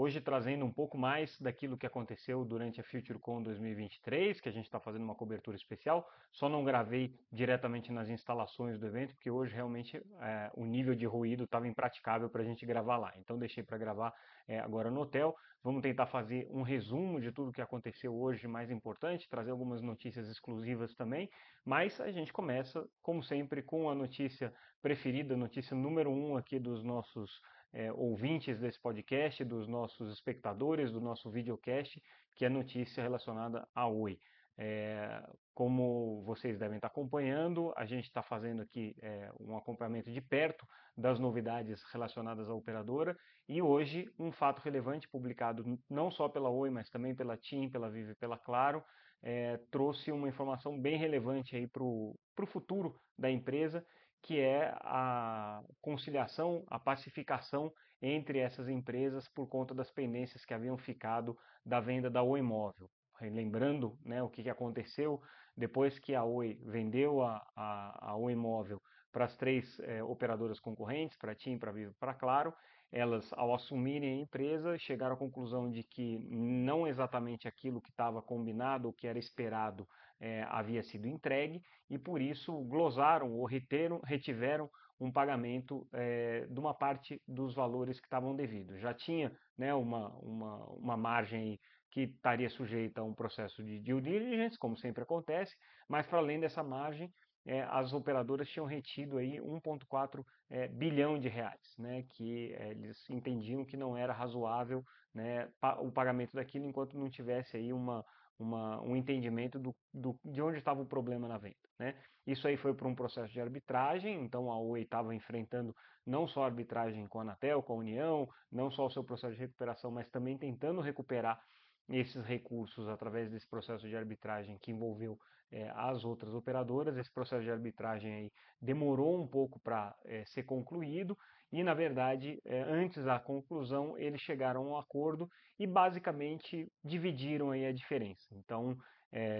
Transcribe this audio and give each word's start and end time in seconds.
Hoje 0.00 0.20
trazendo 0.20 0.64
um 0.64 0.70
pouco 0.70 0.96
mais 0.96 1.36
daquilo 1.40 1.76
que 1.76 1.84
aconteceu 1.84 2.44
durante 2.44 2.80
a 2.80 2.84
FutureCon 2.84 3.42
2023, 3.42 4.40
que 4.40 4.48
a 4.48 4.52
gente 4.52 4.66
está 4.66 4.78
fazendo 4.78 5.02
uma 5.02 5.16
cobertura 5.16 5.56
especial. 5.56 6.08
Só 6.30 6.48
não 6.48 6.62
gravei 6.62 7.18
diretamente 7.32 7.90
nas 7.90 8.08
instalações 8.08 8.78
do 8.78 8.86
evento, 8.86 9.12
porque 9.16 9.28
hoje 9.28 9.56
realmente 9.56 9.96
é, 9.96 10.52
o 10.54 10.64
nível 10.64 10.94
de 10.94 11.04
ruído 11.04 11.42
estava 11.42 11.66
impraticável 11.66 12.30
para 12.30 12.42
a 12.42 12.44
gente 12.44 12.64
gravar 12.64 12.96
lá. 12.96 13.12
Então 13.18 13.36
deixei 13.36 13.64
para 13.64 13.76
gravar 13.76 14.14
é, 14.46 14.60
agora 14.60 14.88
no 14.88 15.00
hotel. 15.00 15.34
Vamos 15.64 15.82
tentar 15.82 16.06
fazer 16.06 16.46
um 16.52 16.62
resumo 16.62 17.20
de 17.20 17.32
tudo 17.32 17.52
que 17.52 17.60
aconteceu 17.60 18.16
hoje 18.16 18.46
mais 18.46 18.70
importante, 18.70 19.28
trazer 19.28 19.50
algumas 19.50 19.82
notícias 19.82 20.28
exclusivas 20.28 20.94
também. 20.94 21.28
Mas 21.64 22.00
a 22.00 22.12
gente 22.12 22.32
começa, 22.32 22.88
como 23.02 23.20
sempre, 23.20 23.62
com 23.62 23.90
a 23.90 23.96
notícia 23.96 24.54
preferida, 24.80 25.36
notícia 25.36 25.76
número 25.76 26.08
um 26.08 26.36
aqui 26.36 26.60
dos 26.60 26.84
nossos 26.84 27.40
é, 27.72 27.92
ouvintes 27.92 28.58
desse 28.58 28.80
podcast, 28.80 29.44
dos 29.44 29.68
nossos 29.68 30.12
espectadores, 30.12 30.90
do 30.90 31.00
nosso 31.00 31.30
videocast, 31.30 32.00
que 32.34 32.44
é 32.44 32.48
notícia 32.48 33.02
relacionada 33.02 33.66
à 33.74 33.86
Oi. 33.86 34.18
É, 34.60 35.22
como 35.54 36.22
vocês 36.24 36.58
devem 36.58 36.76
estar 36.76 36.88
acompanhando, 36.88 37.72
a 37.76 37.86
gente 37.86 38.06
está 38.06 38.22
fazendo 38.22 38.62
aqui 38.62 38.96
é, 39.00 39.30
um 39.38 39.56
acompanhamento 39.56 40.10
de 40.10 40.20
perto 40.20 40.66
das 40.96 41.20
novidades 41.20 41.82
relacionadas 41.92 42.48
à 42.48 42.54
operadora 42.54 43.16
e 43.48 43.62
hoje 43.62 44.10
um 44.18 44.32
fato 44.32 44.60
relevante 44.60 45.08
publicado 45.08 45.78
não 45.88 46.10
só 46.10 46.28
pela 46.28 46.50
Oi, 46.50 46.70
mas 46.70 46.90
também 46.90 47.14
pela 47.14 47.36
TIM, 47.36 47.70
pela 47.70 47.88
Vive 47.88 48.12
e 48.12 48.16
pela 48.16 48.36
Claro, 48.36 48.82
é, 49.22 49.58
trouxe 49.70 50.10
uma 50.10 50.28
informação 50.28 50.80
bem 50.80 50.96
relevante 50.96 51.68
para 51.68 51.84
o 51.84 52.16
futuro 52.46 53.00
da 53.16 53.30
empresa 53.30 53.84
que 54.22 54.40
é 54.40 54.74
a 54.80 55.62
conciliação, 55.80 56.64
a 56.68 56.78
pacificação 56.78 57.72
entre 58.00 58.38
essas 58.38 58.68
empresas 58.68 59.28
por 59.28 59.48
conta 59.48 59.74
das 59.74 59.90
pendências 59.90 60.44
que 60.44 60.54
haviam 60.54 60.76
ficado 60.76 61.36
da 61.64 61.80
venda 61.80 62.10
da 62.10 62.22
Oi 62.22 62.42
Móvel. 62.42 62.90
Lembrando 63.20 63.98
né, 64.04 64.22
o 64.22 64.28
que, 64.28 64.48
aconteceu 64.48 65.20
depois 65.56 65.98
que 65.98 66.14
a 66.14 66.22
Oi 66.22 66.58
vendeu 66.64 67.22
a, 67.22 67.44
a, 67.56 68.10
a 68.10 68.16
Oi 68.16 68.34
Móvel 68.34 68.80
para 69.10 69.24
as 69.24 69.36
três 69.36 69.78
é, 69.80 70.02
operadoras 70.02 70.60
concorrentes, 70.60 71.16
para 71.16 71.32
a 71.32 71.34
TIM, 71.34 71.58
para 71.58 71.70
a 71.70 71.74
Vivo, 71.74 71.94
para 71.98 72.14
Claro, 72.14 72.54
elas, 72.90 73.30
ao 73.32 73.54
assumirem 73.54 74.14
a 74.14 74.22
empresa, 74.22 74.78
chegaram 74.78 75.14
à 75.14 75.18
conclusão 75.18 75.70
de 75.70 75.82
que 75.82 76.18
não 76.30 76.86
exatamente 76.86 77.46
aquilo 77.46 77.80
que 77.80 77.90
estava 77.90 78.22
combinado, 78.22 78.88
o 78.88 78.92
que 78.92 79.06
era 79.06 79.18
esperado, 79.18 79.86
é, 80.20 80.42
havia 80.48 80.82
sido 80.82 81.06
entregue 81.06 81.62
e 81.88 81.98
por 81.98 82.20
isso 82.20 82.52
glosaram 82.64 83.32
ou 83.32 83.44
reteram, 83.44 84.00
retiveram 84.04 84.70
um 85.00 85.12
pagamento 85.12 85.86
é, 85.92 86.46
de 86.46 86.58
uma 86.58 86.74
parte 86.74 87.22
dos 87.26 87.54
valores 87.54 88.00
que 88.00 88.06
estavam 88.06 88.34
devidos. 88.34 88.80
Já 88.80 88.92
tinha 88.92 89.32
né, 89.56 89.72
uma, 89.72 90.08
uma, 90.18 90.64
uma 90.72 90.96
margem 90.96 91.58
que 91.90 92.02
estaria 92.02 92.50
sujeita 92.50 93.00
a 93.00 93.04
um 93.04 93.14
processo 93.14 93.62
de 93.62 93.78
due 93.78 94.00
diligence, 94.00 94.58
como 94.58 94.76
sempre 94.76 95.02
acontece, 95.02 95.56
mas 95.88 96.06
para 96.06 96.18
além 96.18 96.40
dessa 96.40 96.62
margem, 96.62 97.12
é, 97.46 97.62
as 97.70 97.92
operadoras 97.92 98.48
tinham 98.48 98.66
retido 98.66 99.16
aí 99.16 99.38
1,4 99.38 100.24
é, 100.50 100.68
bilhão 100.68 101.18
de 101.18 101.28
reais, 101.28 101.74
né, 101.78 102.04
que 102.10 102.52
é, 102.54 102.72
eles 102.72 103.08
entendiam 103.08 103.64
que 103.64 103.76
não 103.76 103.96
era 103.96 104.12
razoável 104.12 104.84
né, 105.14 105.48
o 105.80 105.90
pagamento 105.90 106.34
daquilo 106.34 106.66
enquanto 106.66 106.98
não 106.98 107.08
tivesse 107.08 107.56
aí 107.56 107.72
uma, 107.72 108.04
uma, 108.38 108.80
um 108.82 108.96
entendimento 108.96 109.58
do, 109.58 109.74
do, 109.92 110.18
de 110.24 110.40
onde 110.40 110.58
estava 110.58 110.80
o 110.80 110.86
problema 110.86 111.26
na 111.26 111.38
venda. 111.38 111.56
Né? 111.78 111.94
Isso 112.26 112.46
aí 112.46 112.56
foi 112.56 112.74
para 112.74 112.88
um 112.88 112.94
processo 112.94 113.32
de 113.32 113.40
arbitragem, 113.40 114.22
então 114.22 114.50
a 114.50 114.58
Oi 114.58 114.82
estava 114.82 115.14
enfrentando 115.14 115.74
não 116.06 116.26
só 116.26 116.42
a 116.42 116.46
arbitragem 116.46 117.06
com 117.06 117.18
a 117.18 117.22
Anatel, 117.22 117.62
com 117.62 117.74
a 117.74 117.76
União, 117.76 118.28
não 118.50 118.70
só 118.70 118.86
o 118.86 118.90
seu 118.90 119.04
processo 119.04 119.34
de 119.34 119.40
recuperação, 119.40 119.90
mas 119.90 120.08
também 120.08 120.38
tentando 120.38 120.80
recuperar 120.80 121.40
esses 121.88 122.24
recursos 122.24 122.88
através 122.88 123.30
desse 123.30 123.48
processo 123.48 123.88
de 123.88 123.96
arbitragem 123.96 124.58
que 124.58 124.70
envolveu 124.70 125.18
é, 125.50 125.70
as 125.74 126.04
outras 126.04 126.34
operadoras. 126.34 126.96
Esse 126.96 127.12
processo 127.12 127.42
de 127.42 127.50
arbitragem 127.50 128.12
aí 128.12 128.32
demorou 128.60 129.20
um 129.20 129.26
pouco 129.26 129.58
para 129.60 129.96
é, 130.04 130.24
ser 130.26 130.42
concluído 130.42 131.16
e, 131.50 131.62
na 131.62 131.74
verdade, 131.74 132.40
é, 132.44 132.62
antes 132.62 133.04
da 133.04 133.18
conclusão, 133.18 133.98
eles 133.98 134.20
chegaram 134.20 134.60
a 134.62 134.68
um 134.68 134.76
acordo 134.76 135.28
e 135.58 135.66
basicamente 135.66 136.70
dividiram 136.84 137.50
aí 137.50 137.66
a 137.66 137.72
diferença. 137.72 138.26
Então, 138.32 138.76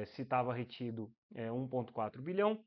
se 0.07 0.23
estava 0.23 0.55
retido 0.55 1.13
1,4 1.35 2.23
bilhão, 2.23 2.59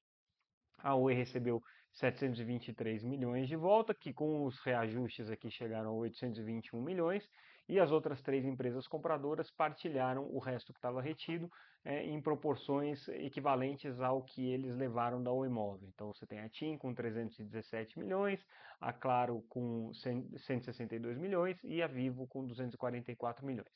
a 0.78 0.96
Oi 0.96 1.14
recebeu 1.14 1.60
723 1.94 3.04
milhões 3.04 3.48
de 3.48 3.56
volta, 3.56 3.94
que 3.94 4.14
com 4.14 4.46
os 4.46 4.60
reajustes 4.60 5.30
aqui 5.30 5.50
chegaram 5.50 5.90
a 5.90 5.94
821 5.94 6.82
milhões, 6.82 7.28
e 7.68 7.80
as 7.80 7.92
outras 7.92 8.22
três 8.22 8.46
empresas 8.46 8.88
compradoras 8.88 9.50
partilharam 9.52 10.28
o 10.32 10.40
resto 10.40 10.72
que 10.74 10.78
estava 10.78 11.02
retido 11.02 11.50
é, 11.84 12.04
em 12.04 12.22
proporções 12.22 13.08
equivalentes 13.10 14.00
ao 14.00 14.24
que 14.24 14.52
eles 14.52 14.76
levaram 14.76 15.22
da 15.22 15.32
Oimóvel. 15.32 15.90
Então 15.90 16.14
você 16.14 16.26
tem 16.26 16.40
a 16.40 16.50
TIM 16.50 16.78
com 16.78 16.94
317 16.94 17.98
milhões, 17.98 18.40
a 18.80 18.94
Claro 18.94 19.44
com 19.50 19.92
162 19.94 21.18
milhões 21.18 21.58
e 21.64 21.82
a 21.82 21.88
Vivo 21.88 22.28
com 22.28 22.46
244 22.46 23.46
milhões. 23.46 23.72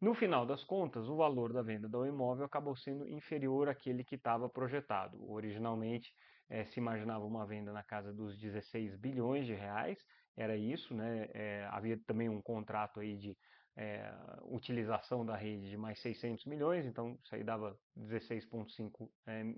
No 0.00 0.14
final 0.14 0.46
das 0.46 0.64
contas, 0.64 1.08
o 1.08 1.16
valor 1.16 1.52
da 1.52 1.62
venda 1.62 1.86
do 1.86 2.06
imóvel 2.06 2.46
acabou 2.46 2.74
sendo 2.74 3.06
inferior 3.06 3.68
àquele 3.68 4.02
que 4.02 4.14
estava 4.14 4.48
projetado. 4.48 5.30
Originalmente 5.30 6.10
é, 6.48 6.64
se 6.64 6.80
imaginava 6.80 7.24
uma 7.24 7.46
venda 7.46 7.70
na 7.72 7.82
casa 7.82 8.12
dos 8.12 8.38
16 8.38 8.96
bilhões 8.96 9.46
de 9.46 9.54
reais, 9.54 9.98
era 10.36 10.56
isso, 10.56 10.94
né? 10.94 11.28
É, 11.34 11.68
havia 11.70 11.98
também 12.06 12.30
um 12.30 12.40
contrato 12.40 13.00
aí 13.00 13.16
de 13.16 13.36
é, 13.80 14.12
utilização 14.44 15.24
da 15.24 15.34
rede 15.34 15.70
de 15.70 15.76
mais 15.76 15.98
600 16.00 16.44
milhões, 16.44 16.84
então 16.84 17.18
isso 17.24 17.34
aí 17.34 17.42
dava 17.42 17.74
16,5 17.96 19.08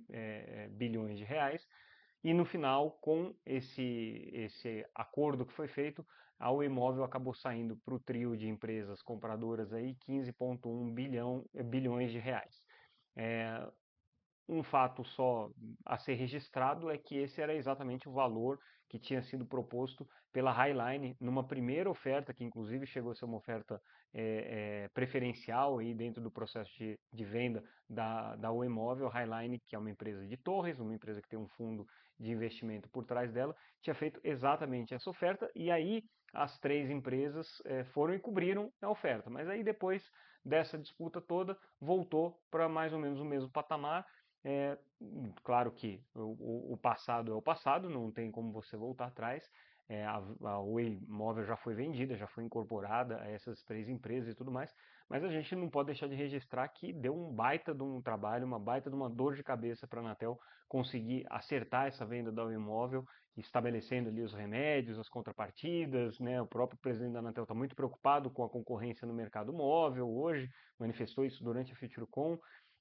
é, 0.09 0.69
bilhões 0.69 1.19
de 1.19 1.25
reais. 1.25 1.67
E 2.23 2.33
no 2.33 2.45
final, 2.45 2.93
com 3.01 3.35
esse, 3.45 4.31
esse 4.33 4.87
acordo 4.95 5.45
que 5.45 5.53
foi 5.53 5.67
feito, 5.67 6.07
a 6.39 6.53
imóvel 6.65 7.03
acabou 7.03 7.35
saindo 7.35 7.77
para 7.85 7.95
o 7.95 8.01
trio 8.01 8.37
de 8.37 8.47
empresas 8.47 9.03
compradoras 9.03 9.73
aí 9.73 9.97
15,1 10.09 10.95
bilhão, 10.95 11.45
bilhões 11.65 12.13
de 12.13 12.21
reais. 12.21 12.55
É, 13.17 13.69
um 14.49 14.63
fato 14.63 15.05
só 15.05 15.51
a 15.85 15.99
ser 15.99 16.15
registrado 16.15 16.91
é 16.91 16.97
que 16.97 17.17
esse 17.17 17.41
era 17.41 17.55
exatamente 17.55 18.09
o 18.09 18.13
valor 18.13 18.61
que 18.93 18.99
tinha 18.99 19.23
sido 19.23 19.47
proposto 19.47 20.07
pela 20.31 20.53
Highline 20.53 21.17
numa 21.19 21.43
primeira 21.43 21.89
oferta, 21.89 22.35
que 22.35 22.45
inclusive 22.45 22.87
chegou 22.87 23.13
a 23.13 23.15
ser 23.15 23.25
uma 23.25 23.39
oferta 23.39 23.81
é, 24.13 24.83
é, 24.85 24.89
preferencial 24.89 25.79
aí 25.79 25.95
dentro 25.95 26.23
do 26.23 26.31
processo 26.31 26.71
de, 26.77 27.01
de 27.11 27.25
venda 27.25 27.65
da, 27.89 28.37
da 28.37 28.53
Uemóvel. 28.53 29.09
Highline, 29.09 29.59
que 29.61 29.75
é 29.75 29.79
uma 29.79 29.91
empresa 29.91 30.27
de 30.27 30.37
torres, 30.37 30.79
uma 30.79 30.95
empresa 30.95 31.23
que 31.23 31.29
tem 31.29 31.39
um 31.39 31.49
fundo 31.49 31.87
de 32.21 32.31
investimento 32.31 32.87
por 32.91 33.07
trás 33.07 33.33
dela, 33.33 33.57
tinha 33.81 33.95
feito 33.95 34.21
exatamente 34.23 34.93
essa 34.93 35.09
oferta 35.09 35.51
e 35.55 35.71
aí 35.71 36.05
as 36.35 36.59
três 36.59 36.91
empresas 36.91 37.63
é, 37.65 37.85
foram 37.85 38.13
e 38.13 38.19
cobriram 38.19 38.71
a 38.83 38.91
oferta. 38.91 39.31
Mas 39.31 39.49
aí 39.49 39.65
depois 39.65 40.07
dessa 40.45 40.77
disputa 40.77 41.19
toda, 41.19 41.57
voltou 41.81 42.39
para 42.51 42.69
mais 42.69 42.93
ou 42.93 42.99
menos 42.99 43.21
o 43.21 43.25
mesmo 43.25 43.51
patamar 43.51 44.07
é, 44.45 44.77
claro 45.45 45.71
que 45.71 46.03
o, 46.15 46.73
o, 46.73 46.77
passado 46.77 47.33
é 47.33 47.35
o 47.35 47.43
passado, 47.43 47.89
não 47.89 48.11
tem 48.11 48.31
como 48.31 48.53
você 48.53 48.77
voltar 48.77 49.07
atrás. 49.07 49.49
É, 49.89 50.05
a, 50.05 50.23
a 50.45 50.61
Oi 50.61 51.01
Móvel 51.07 51.45
já 51.45 51.57
foi 51.57 51.75
vendida, 51.75 52.17
já 52.17 52.27
foi 52.27 52.45
incorporada 52.45 53.21
a 53.21 53.29
essas 53.29 53.63
três 53.65 53.89
empresas 53.89 54.33
e 54.33 54.35
tudo 54.35 54.51
mais, 54.51 54.75
mas 55.09 55.23
a 55.23 55.29
gente 55.29 55.55
não 55.55 55.69
pode 55.69 55.87
deixar 55.87 56.09
de 56.09 56.15
registrar 56.15 56.67
que 56.69 56.93
deu 56.93 57.15
um 57.15 57.33
baita 57.33 57.75
de 57.75 57.83
um 57.83 58.01
trabalho, 58.01 58.47
uma 58.47 58.59
baita 58.59 58.89
de 58.89 58.97
uma 58.97 59.11
dor 59.11 59.35
de 59.35 59.43
cabeça 59.43 59.87
para 59.87 60.01
a 60.01 60.05
Anatel 60.05 60.39
conseguir 60.69 61.27
acertar 61.29 61.87
essa 61.89 62.07
venda 62.07 62.33
da 62.33 62.45
Oi 62.45 62.57
Móvel, 62.57 63.05
estabelecendo 63.37 64.09
ali 64.09 64.23
os 64.23 64.33
remédios, 64.33 64.99
as 64.99 65.09
contrapartidas, 65.09 66.19
né? 66.19 66.41
O 66.41 66.47
próprio 66.47 66.79
presidente 66.81 67.13
da 67.13 67.19
Anatel 67.19 67.45
está 67.45 67.55
muito 67.55 67.77
preocupado 67.77 68.31
com 68.31 68.45
a 68.45 68.49
concorrência 68.49 69.07
no 69.07 69.13
mercado 69.13 69.53
móvel 69.53 70.09
hoje, 70.09 70.49
manifestou 70.79 71.25
isso 71.25 71.43
durante 71.45 71.73
a 71.73 71.77
FutureCon. 71.77 72.39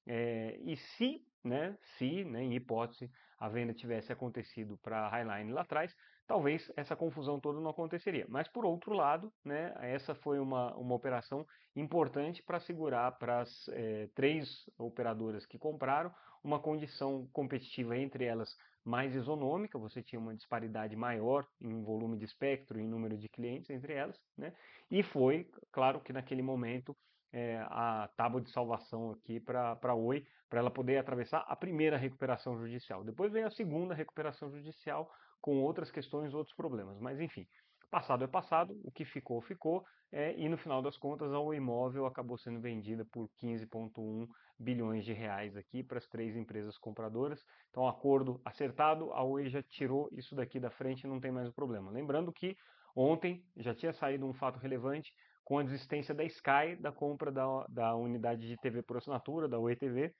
É, 0.07 0.57
e 0.61 0.77
se, 0.77 1.21
né, 1.43 1.77
se, 1.97 2.23
né, 2.23 2.43
em 2.43 2.55
hipótese, 2.55 3.09
a 3.39 3.49
venda 3.49 3.73
tivesse 3.73 4.11
acontecido 4.11 4.77
para 4.77 5.07
a 5.07 5.09
Highline 5.09 5.51
lá 5.51 5.61
atrás, 5.61 5.95
talvez 6.27 6.71
essa 6.75 6.95
confusão 6.95 7.39
toda 7.39 7.59
não 7.59 7.71
aconteceria. 7.71 8.25
Mas, 8.29 8.47
por 8.47 8.65
outro 8.65 8.93
lado, 8.93 9.33
né, 9.43 9.73
essa 9.81 10.13
foi 10.13 10.39
uma, 10.39 10.75
uma 10.75 10.95
operação 10.95 11.45
importante 11.75 12.43
para 12.43 12.57
assegurar 12.57 13.17
para 13.17 13.41
as 13.41 13.67
é, 13.69 14.07
três 14.13 14.69
operadoras 14.77 15.45
que 15.45 15.57
compraram 15.57 16.13
uma 16.43 16.59
condição 16.59 17.27
competitiva 17.33 17.97
entre 17.97 18.25
elas 18.25 18.55
mais 18.83 19.13
isonômica, 19.13 19.77
você 19.77 20.01
tinha 20.01 20.19
uma 20.19 20.35
disparidade 20.35 20.95
maior 20.95 21.47
em 21.59 21.83
volume 21.83 22.17
de 22.17 22.25
espectro 22.25 22.79
e 22.79 22.83
número 22.87 23.17
de 23.17 23.29
clientes 23.29 23.69
entre 23.69 23.94
elas, 23.94 24.19
né? 24.35 24.53
e 24.89 25.03
foi, 25.03 25.49
claro 25.71 26.01
que 26.01 26.11
naquele 26.11 26.41
momento, 26.41 26.95
é, 27.33 27.60
a 27.69 28.10
tábua 28.16 28.42
de 28.42 28.51
salvação 28.51 29.12
aqui 29.12 29.39
para 29.39 29.78
a 29.81 29.95
Oi, 29.95 30.25
para 30.50 30.60
ela 30.60 30.72
poder 30.72 30.98
atravessar 30.98 31.45
a 31.48 31.56
primeira 31.56 31.98
recuperação 31.98 32.57
judicial. 32.57 33.04
Depois 33.04 33.31
vem 33.31 33.44
a 33.44 33.51
segunda 33.51 33.94
recuperação 33.94 34.51
judicial 34.51 35.10
com 35.39 35.62
outras 35.62 35.89
questões, 35.89 36.33
outros 36.33 36.56
problemas. 36.56 37.00
Mas 37.00 37.19
enfim, 37.19 37.48
passado 37.89 38.24
é 38.24 38.28
passado, 38.28 38.80
o 38.83 38.92
que 38.92 39.06
ficou, 39.06 39.42
ficou, 39.42 39.83
é, 40.12 40.38
e 40.38 40.50
no 40.50 40.57
final 40.57 40.81
das 40.81 40.98
contas 40.98 41.31
a 41.31 41.39
Oi 41.39 41.57
Imóvel 41.57 42.06
acabou 42.06 42.38
sendo 42.38 42.60
vendida 42.60 43.06
por 43.06 43.30
15,1 43.42 44.28
bilhões 44.60 45.06
de 45.06 45.13
reais 45.13 45.56
aqui 45.56 45.81
para 45.83 45.98
as 45.98 46.07
três 46.07 46.36
empresas 46.36 46.78
compradoras. 46.78 47.44
Então, 47.69 47.88
acordo 47.88 48.42
acertado, 48.45 49.12
a 49.13 49.24
Oi 49.24 49.50
já 49.50 49.63
tirou 49.63 50.10
isso 50.12 50.36
daqui 50.36 50.60
da 50.60 50.69
frente 50.69 51.07
não 51.07 51.19
tem 51.19 51.31
mais 51.31 51.48
o 51.48 51.54
problema. 51.54 51.92
Lembrando 51.92 52.31
que 52.31 52.56
ontem 52.95 53.44
já 53.56 53.74
tinha 53.74 53.94
saído 53.94 54.25
um 54.25 54.33
fato 54.33 54.60
relevante, 54.60 55.13
com 55.43 55.59
a 55.59 55.63
desistência 55.63 56.13
da 56.13 56.23
Sky 56.23 56.75
da 56.79 56.91
compra 56.91 57.31
da, 57.31 57.65
da 57.67 57.95
unidade 57.95 58.47
de 58.47 58.57
TV 58.57 58.81
por 58.83 58.97
assinatura, 58.97 59.47
da 59.47 59.59
Oi 59.59 59.75
TV. 59.75 60.13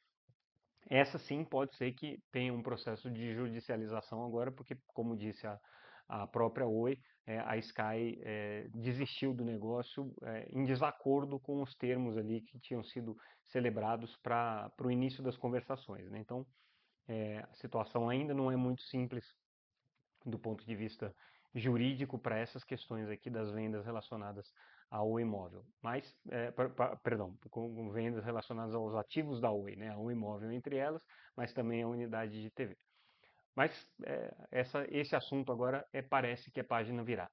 Essa 0.90 1.18
sim 1.20 1.46
pode 1.46 1.76
ser 1.76 1.94
que 1.94 2.18
tenha 2.32 2.54
um 2.54 2.64
processo 2.64 3.10
de 3.10 3.34
judicialização 3.34 4.26
agora, 4.26 4.52
porque, 4.52 4.76
como 4.88 5.16
disse 5.16 5.46
a, 5.46 5.60
a 6.10 6.28
própria 6.28 6.68
Oi, 6.68 6.98
é, 7.26 7.40
a 7.40 7.56
Sky 7.58 8.20
é, 8.24 8.68
desistiu 8.74 9.34
do 9.34 9.46
negócio 9.46 10.14
é, 10.24 10.48
em 10.52 10.66
desacordo 10.66 11.40
com 11.40 11.62
os 11.62 11.76
termos 11.76 12.18
ali 12.18 12.42
que 12.42 12.60
tinham 12.60 12.84
sido 12.84 13.16
celebrados 13.46 14.18
para 14.24 14.72
o 14.82 14.92
início 14.92 15.24
das 15.24 15.38
conversações. 15.38 16.10
Né? 16.10 16.20
Então, 16.20 16.46
é, 17.08 17.40
a 17.40 17.54
situação 17.56 18.10
ainda 18.10 18.34
não 18.34 18.52
é 18.52 18.56
muito 18.56 18.82
simples 18.84 19.24
do 20.26 20.40
ponto 20.40 20.66
de 20.66 20.76
vista 20.76 21.14
jurídico 21.54 22.18
para 22.18 22.40
essas 22.40 22.64
questões 22.64 23.10
aqui 23.10 23.30
das 23.30 23.52
vendas 23.52 23.86
relacionadas 23.86 24.48
ao 24.92 25.18
imóvel, 25.18 25.64
mas, 25.82 26.14
é, 26.30 26.52
perdão, 27.02 27.34
com 27.50 27.90
vendas 27.92 28.26
relacionadas 28.26 28.76
aos 28.76 28.94
ativos 28.94 29.40
da 29.40 29.50
Oi, 29.50 29.78
né, 29.78 29.90
ao 29.90 30.12
imóvel 30.12 30.52
entre 30.52 30.76
elas, 30.76 31.02
mas 31.36 31.54
também 31.54 31.82
a 31.82 31.88
unidade 31.88 32.42
de 32.42 32.52
TV. 32.52 32.78
Mas 33.56 33.88
é, 34.04 34.36
essa, 34.52 34.86
esse 34.90 35.16
assunto 35.16 35.50
agora 35.50 35.88
é, 35.94 36.02
parece 36.02 36.52
que 36.52 36.60
é 36.60 36.64
página 36.64 37.02
virada. 37.04 37.32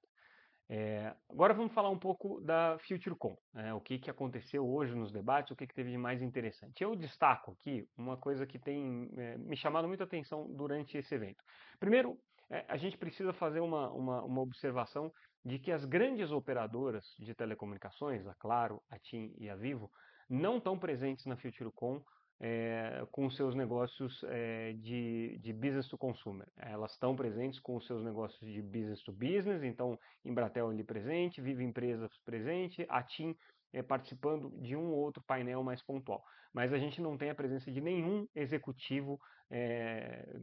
É, 0.70 1.14
agora 1.28 1.52
vamos 1.52 1.72
falar 1.72 1.88
um 1.88 1.98
pouco 1.98 2.40
da 2.42 2.78
FutureCon, 2.86 3.36
né, 3.52 3.74
o 3.74 3.80
que, 3.80 3.98
que 3.98 4.10
aconteceu 4.10 4.64
hoje 4.68 4.94
nos 4.94 5.10
debates, 5.10 5.50
o 5.50 5.56
que, 5.56 5.66
que 5.66 5.74
teve 5.74 5.90
de 5.90 5.98
mais 5.98 6.22
interessante. 6.22 6.84
Eu 6.84 6.94
destaco 6.94 7.52
aqui 7.52 7.88
uma 7.96 8.16
coisa 8.16 8.46
que 8.46 8.58
tem 8.58 9.10
é, 9.16 9.36
me 9.36 9.56
chamado 9.56 9.88
muita 9.88 10.04
atenção 10.04 10.46
durante 10.48 10.96
esse 10.96 11.12
evento. 11.12 11.42
Primeiro, 11.80 12.16
é, 12.50 12.64
a 12.68 12.76
gente 12.76 12.96
precisa 12.96 13.32
fazer 13.32 13.60
uma, 13.60 13.90
uma, 13.90 14.22
uma, 14.22 14.40
observação 14.40 15.12
de 15.44 15.58
que 15.58 15.72
as 15.72 15.84
grandes 15.84 16.30
operadoras 16.30 17.04
de 17.18 17.34
telecomunicações, 17.34 18.26
a 18.26 18.34
Claro, 18.34 18.82
a 18.90 18.98
TIM 18.98 19.34
e 19.38 19.48
a 19.48 19.56
Vivo, 19.56 19.90
não 20.28 20.58
estão 20.58 20.78
presentes 20.78 21.24
na 21.26 21.36
FutureCon 21.36 22.02
é, 22.40 23.04
com 23.10 23.28
seus 23.30 23.54
negócios 23.54 24.22
é, 24.28 24.72
de, 24.74 25.38
de 25.38 25.52
business 25.52 25.88
to 25.88 25.98
consumer. 25.98 26.46
Elas 26.56 26.92
estão 26.92 27.16
presentes 27.16 27.58
com 27.60 27.76
os 27.76 27.86
seus 27.86 28.04
negócios 28.04 28.40
de 28.40 28.62
business 28.62 29.02
to 29.02 29.12
business, 29.12 29.62
então 29.62 29.98
Embratel 30.24 30.68
ali 30.68 30.84
presente, 30.84 31.40
Vivo 31.40 31.62
Empresas 31.62 32.10
presente, 32.24 32.86
a 32.88 33.02
TIM 33.02 33.36
é, 33.72 33.82
participando 33.82 34.50
de 34.60 34.76
um 34.76 34.90
ou 34.90 34.98
outro 34.98 35.22
painel 35.26 35.62
mais 35.62 35.82
pontual. 35.82 36.22
Mas 36.52 36.72
a 36.72 36.78
gente 36.78 37.00
não 37.00 37.16
tem 37.16 37.30
a 37.30 37.34
presença 37.34 37.70
de 37.70 37.80
nenhum 37.80 38.26
executivo 38.34 39.20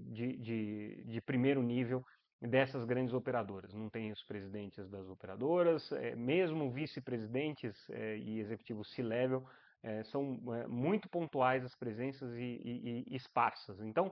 de, 0.08 0.38
de, 0.38 1.04
de, 1.06 1.22
primeiro 1.22 1.62
nível 1.62 2.04
dessas 2.46 2.86
grandes 2.86 3.14
operadoras. 3.14 3.74
Não 3.74 3.90
tem 3.90 4.12
os 4.12 4.24
presidentes 4.24 4.90
das 4.90 5.08
operadoras, 5.08 5.92
é, 5.92 6.16
mesmo 6.16 6.72
vice-presidentes 6.72 7.76
é, 7.90 8.18
e 8.18 8.40
executivos 8.40 8.92
C-level 8.94 9.46
são 10.06 10.24
muito 10.68 11.08
pontuais 11.08 11.64
as 11.64 11.76
presenças 11.76 12.34
e, 12.34 12.42
e, 12.42 13.06
e 13.08 13.16
esparsas. 13.16 13.80
Então, 13.82 14.12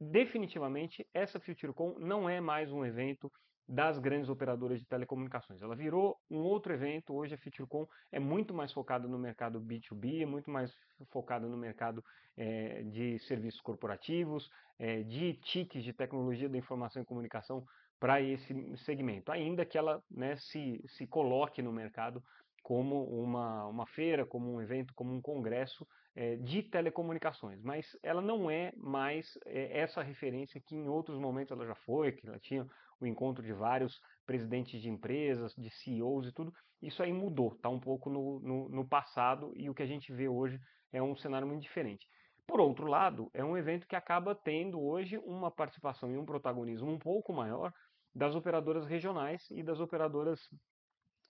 definitivamente, 0.00 1.06
essa 1.12 1.38
FutureCon 1.38 1.98
não 1.98 2.26
é 2.26 2.40
mais 2.40 2.72
um 2.72 2.82
evento 2.82 3.30
das 3.68 3.98
grandes 3.98 4.28
operadoras 4.28 4.78
de 4.78 4.86
telecomunicações. 4.86 5.62
Ela 5.62 5.74
virou 5.74 6.18
um 6.30 6.38
outro 6.38 6.72
evento, 6.72 7.14
hoje 7.14 7.34
a 7.34 7.38
FutureCon 7.38 7.86
é 8.10 8.18
muito 8.18 8.52
mais 8.52 8.72
focada 8.72 9.06
no 9.08 9.18
mercado 9.18 9.60
B2B, 9.60 10.22
é 10.22 10.26
muito 10.26 10.50
mais 10.50 10.74
focada 11.10 11.46
no 11.46 11.56
mercado 11.56 12.04
é, 12.36 12.82
de 12.82 13.18
serviços 13.20 13.60
corporativos, 13.60 14.50
é, 14.78 15.02
de 15.02 15.34
TICs 15.34 15.84
de 15.84 15.92
tecnologia 15.92 16.48
da 16.48 16.58
informação 16.58 17.02
e 17.02 17.04
comunicação 17.04 17.64
para 18.00 18.20
esse 18.20 18.76
segmento, 18.78 19.30
ainda 19.30 19.64
que 19.64 19.78
ela 19.78 20.02
né, 20.10 20.36
se, 20.36 20.82
se 20.88 21.06
coloque 21.06 21.62
no 21.62 21.72
mercado 21.72 22.22
como 22.62 23.04
uma, 23.04 23.66
uma 23.66 23.86
feira, 23.86 24.26
como 24.26 24.52
um 24.52 24.60
evento, 24.60 24.92
como 24.94 25.14
um 25.14 25.20
congresso 25.20 25.86
é, 26.14 26.36
de 26.36 26.62
telecomunicações, 26.62 27.60
mas 27.62 27.96
ela 28.02 28.20
não 28.20 28.50
é 28.50 28.72
mais 28.76 29.38
é, 29.46 29.78
essa 29.78 30.02
referência 30.02 30.60
que 30.60 30.74
em 30.74 30.88
outros 30.88 31.18
momentos 31.18 31.52
ela 31.52 31.66
já 31.66 31.74
foi, 31.74 32.12
que 32.12 32.26
ela 32.26 32.38
tinha 32.38 32.66
o 33.02 33.06
encontro 33.06 33.42
de 33.42 33.52
vários 33.52 34.00
presidentes 34.24 34.80
de 34.80 34.88
empresas, 34.88 35.52
de 35.56 35.70
CEOs 35.70 36.28
e 36.28 36.32
tudo, 36.32 36.52
isso 36.80 37.02
aí 37.02 37.12
mudou, 37.12 37.52
está 37.54 37.68
um 37.68 37.80
pouco 37.80 38.08
no, 38.08 38.40
no, 38.40 38.68
no, 38.68 38.88
passado 38.88 39.52
e 39.56 39.68
o 39.68 39.74
que 39.74 39.82
a 39.82 39.86
gente 39.86 40.12
vê 40.12 40.28
hoje 40.28 40.60
é 40.92 41.02
um 41.02 41.16
cenário 41.16 41.46
muito 41.46 41.62
diferente. 41.62 42.06
Por 42.46 42.60
outro 42.60 42.86
lado, 42.86 43.30
é 43.34 43.44
um 43.44 43.56
evento 43.56 43.86
que 43.86 43.96
acaba 43.96 44.34
tendo 44.34 44.80
hoje 44.80 45.18
uma 45.18 45.50
participação 45.50 46.10
e 46.10 46.16
um 46.16 46.24
protagonismo 46.24 46.90
um 46.90 46.98
pouco 46.98 47.32
maior 47.32 47.72
das 48.14 48.34
operadoras 48.34 48.86
regionais 48.86 49.48
e 49.50 49.62
das 49.62 49.80
operadoras 49.80 50.40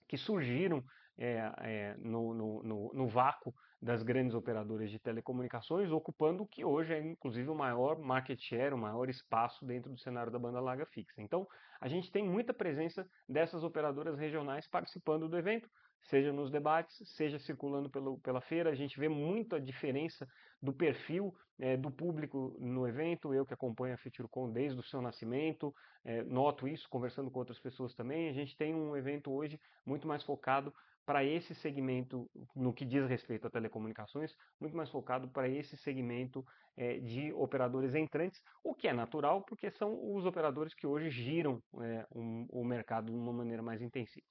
que 0.07 0.17
surgiram 0.17 0.83
é, 1.17 1.51
é, 1.59 1.95
no, 1.97 2.33
no, 2.33 2.91
no, 2.93 3.07
vácuo 3.07 3.53
das 3.83 4.01
grandes 4.01 4.33
operadoras 4.33 4.89
de 4.89 4.97
telecomunicações, 4.97 5.91
ocupando 5.91 6.43
o 6.43 6.47
que 6.47 6.63
hoje 6.63 6.93
é 6.93 7.01
inclusive 7.01 7.49
o 7.49 7.55
maior 7.55 7.99
market 7.99 8.39
share, 8.39 8.73
o 8.73 8.77
maior 8.77 9.09
espaço 9.09 9.65
dentro 9.65 9.91
do 9.91 9.99
cenário 9.99 10.31
da 10.31 10.39
banda 10.39 10.61
larga 10.61 10.85
fixa. 10.85 11.21
Então, 11.21 11.45
a 11.81 11.89
gente 11.89 12.09
tem 12.09 12.23
muita 12.23 12.53
presença 12.53 13.05
dessas 13.27 13.61
operadoras 13.61 14.17
regionais 14.17 14.65
participando 14.67 15.27
do 15.27 15.37
evento, 15.37 15.69
seja 16.03 16.31
nos 16.31 16.49
debates, 16.49 16.95
seja 17.17 17.37
circulando 17.39 17.89
pelo, 17.89 18.17
pela 18.19 18.39
feira. 18.39 18.69
A 18.69 18.75
gente 18.75 18.97
vê 18.97 19.09
muita 19.09 19.59
diferença 19.59 20.25
do 20.61 20.71
perfil 20.71 21.35
é, 21.59 21.75
do 21.75 21.91
público 21.91 22.55
no 22.59 22.87
evento. 22.87 23.33
Eu 23.33 23.45
que 23.45 23.53
acompanho 23.53 23.95
a 23.95 23.97
FutureCon 23.97 24.49
desde 24.49 24.79
o 24.79 24.83
seu 24.83 25.01
nascimento, 25.01 25.75
é, 26.05 26.23
noto 26.23 26.69
isso 26.69 26.87
conversando 26.89 27.29
com 27.29 27.39
outras 27.39 27.59
pessoas 27.59 27.93
também. 27.93 28.29
A 28.29 28.33
gente 28.33 28.55
tem 28.55 28.73
um 28.73 28.95
evento 28.95 29.29
hoje 29.29 29.59
muito 29.85 30.07
mais 30.07 30.23
focado 30.23 30.73
para 31.05 31.23
esse 31.23 31.53
segmento, 31.55 32.29
no 32.55 32.73
que 32.73 32.85
diz 32.85 33.07
respeito 33.07 33.47
a 33.47 33.49
telecomunicações, 33.49 34.35
muito 34.59 34.75
mais 34.75 34.89
focado 34.89 35.27
para 35.27 35.47
esse 35.49 35.75
segmento 35.77 36.45
é, 36.77 36.99
de 36.99 37.33
operadores 37.33 37.93
entrantes, 37.93 38.41
o 38.63 38.73
que 38.73 38.87
é 38.87 38.93
natural, 38.93 39.43
porque 39.43 39.69
são 39.71 40.15
os 40.15 40.25
operadores 40.25 40.73
que 40.73 40.87
hoje 40.87 41.09
giram 41.09 41.61
é, 41.81 42.05
um, 42.15 42.47
o 42.49 42.63
mercado 42.63 43.11
de 43.11 43.17
uma 43.17 43.33
maneira 43.33 43.61
mais 43.61 43.81
intensiva. 43.81 44.25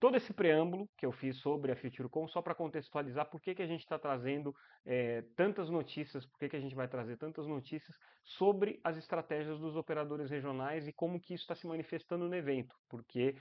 Todo 0.00 0.16
esse 0.16 0.32
preâmbulo 0.32 0.88
que 0.96 1.04
eu 1.04 1.10
fiz 1.10 1.36
sobre 1.38 1.72
a 1.72 1.76
FutureCon, 1.76 2.28
só 2.28 2.40
para 2.40 2.54
contextualizar 2.54 3.28
por 3.28 3.40
que, 3.40 3.54
que 3.54 3.62
a 3.62 3.66
gente 3.66 3.80
está 3.80 3.98
trazendo 3.98 4.54
é, 4.86 5.22
tantas 5.34 5.68
notícias, 5.68 6.24
por 6.24 6.38
que, 6.38 6.48
que 6.48 6.56
a 6.56 6.60
gente 6.60 6.74
vai 6.74 6.86
trazer 6.86 7.16
tantas 7.16 7.48
notícias 7.48 7.96
sobre 8.22 8.80
as 8.84 8.96
estratégias 8.96 9.58
dos 9.58 9.74
operadores 9.74 10.30
regionais 10.30 10.86
e 10.86 10.92
como 10.92 11.20
que 11.20 11.34
isso 11.34 11.42
está 11.42 11.56
se 11.56 11.66
manifestando 11.66 12.28
no 12.28 12.34
evento, 12.34 12.76
porque 12.88 13.34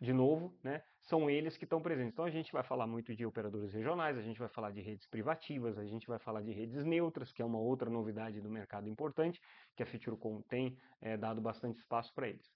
de 0.00 0.12
novo, 0.12 0.56
né, 0.62 0.82
são 1.02 1.28
eles 1.28 1.56
que 1.56 1.64
estão 1.64 1.80
presentes. 1.80 2.12
Então 2.12 2.24
a 2.24 2.30
gente 2.30 2.52
vai 2.52 2.62
falar 2.62 2.86
muito 2.86 3.14
de 3.14 3.24
operadores 3.24 3.72
regionais, 3.72 4.16
a 4.16 4.22
gente 4.22 4.38
vai 4.38 4.48
falar 4.48 4.70
de 4.70 4.80
redes 4.80 5.06
privativas, 5.06 5.78
a 5.78 5.84
gente 5.84 6.06
vai 6.06 6.18
falar 6.18 6.42
de 6.42 6.52
redes 6.52 6.84
neutras, 6.84 7.32
que 7.32 7.42
é 7.42 7.44
uma 7.44 7.58
outra 7.58 7.90
novidade 7.90 8.40
do 8.40 8.50
mercado 8.50 8.88
importante, 8.88 9.40
que 9.76 9.82
a 9.82 9.86
FutureCom 9.86 10.42
tem 10.42 10.76
é, 11.00 11.16
dado 11.16 11.40
bastante 11.40 11.78
espaço 11.78 12.12
para 12.14 12.28
eles. 12.28 12.50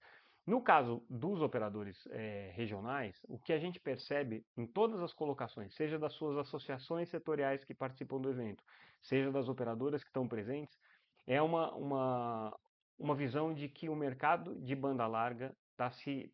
No 0.45 0.61
caso 0.61 1.03
dos 1.09 1.41
operadores 1.41 2.07
é, 2.11 2.51
regionais, 2.53 3.19
o 3.27 3.39
que 3.39 3.51
a 3.51 3.57
gente 3.57 3.79
percebe 3.79 4.45
em 4.55 4.67
todas 4.67 5.01
as 5.01 5.11
colocações, 5.11 5.73
seja 5.73 5.97
das 5.97 6.13
suas 6.13 6.37
associações 6.37 7.09
setoriais 7.09 7.63
que 7.63 7.73
participam 7.73 8.21
do 8.21 8.29
evento, 8.29 8.63
seja 9.01 9.31
das 9.31 9.49
operadoras 9.49 10.03
que 10.03 10.09
estão 10.09 10.27
presentes, 10.27 10.77
é 11.25 11.41
uma, 11.41 11.73
uma, 11.73 12.59
uma 12.99 13.15
visão 13.15 13.55
de 13.55 13.67
que 13.67 13.89
o 13.89 13.95
mercado 13.95 14.55
de 14.61 14.75
banda 14.75 15.07
larga 15.07 15.55
está 15.71 15.89
se 15.89 16.31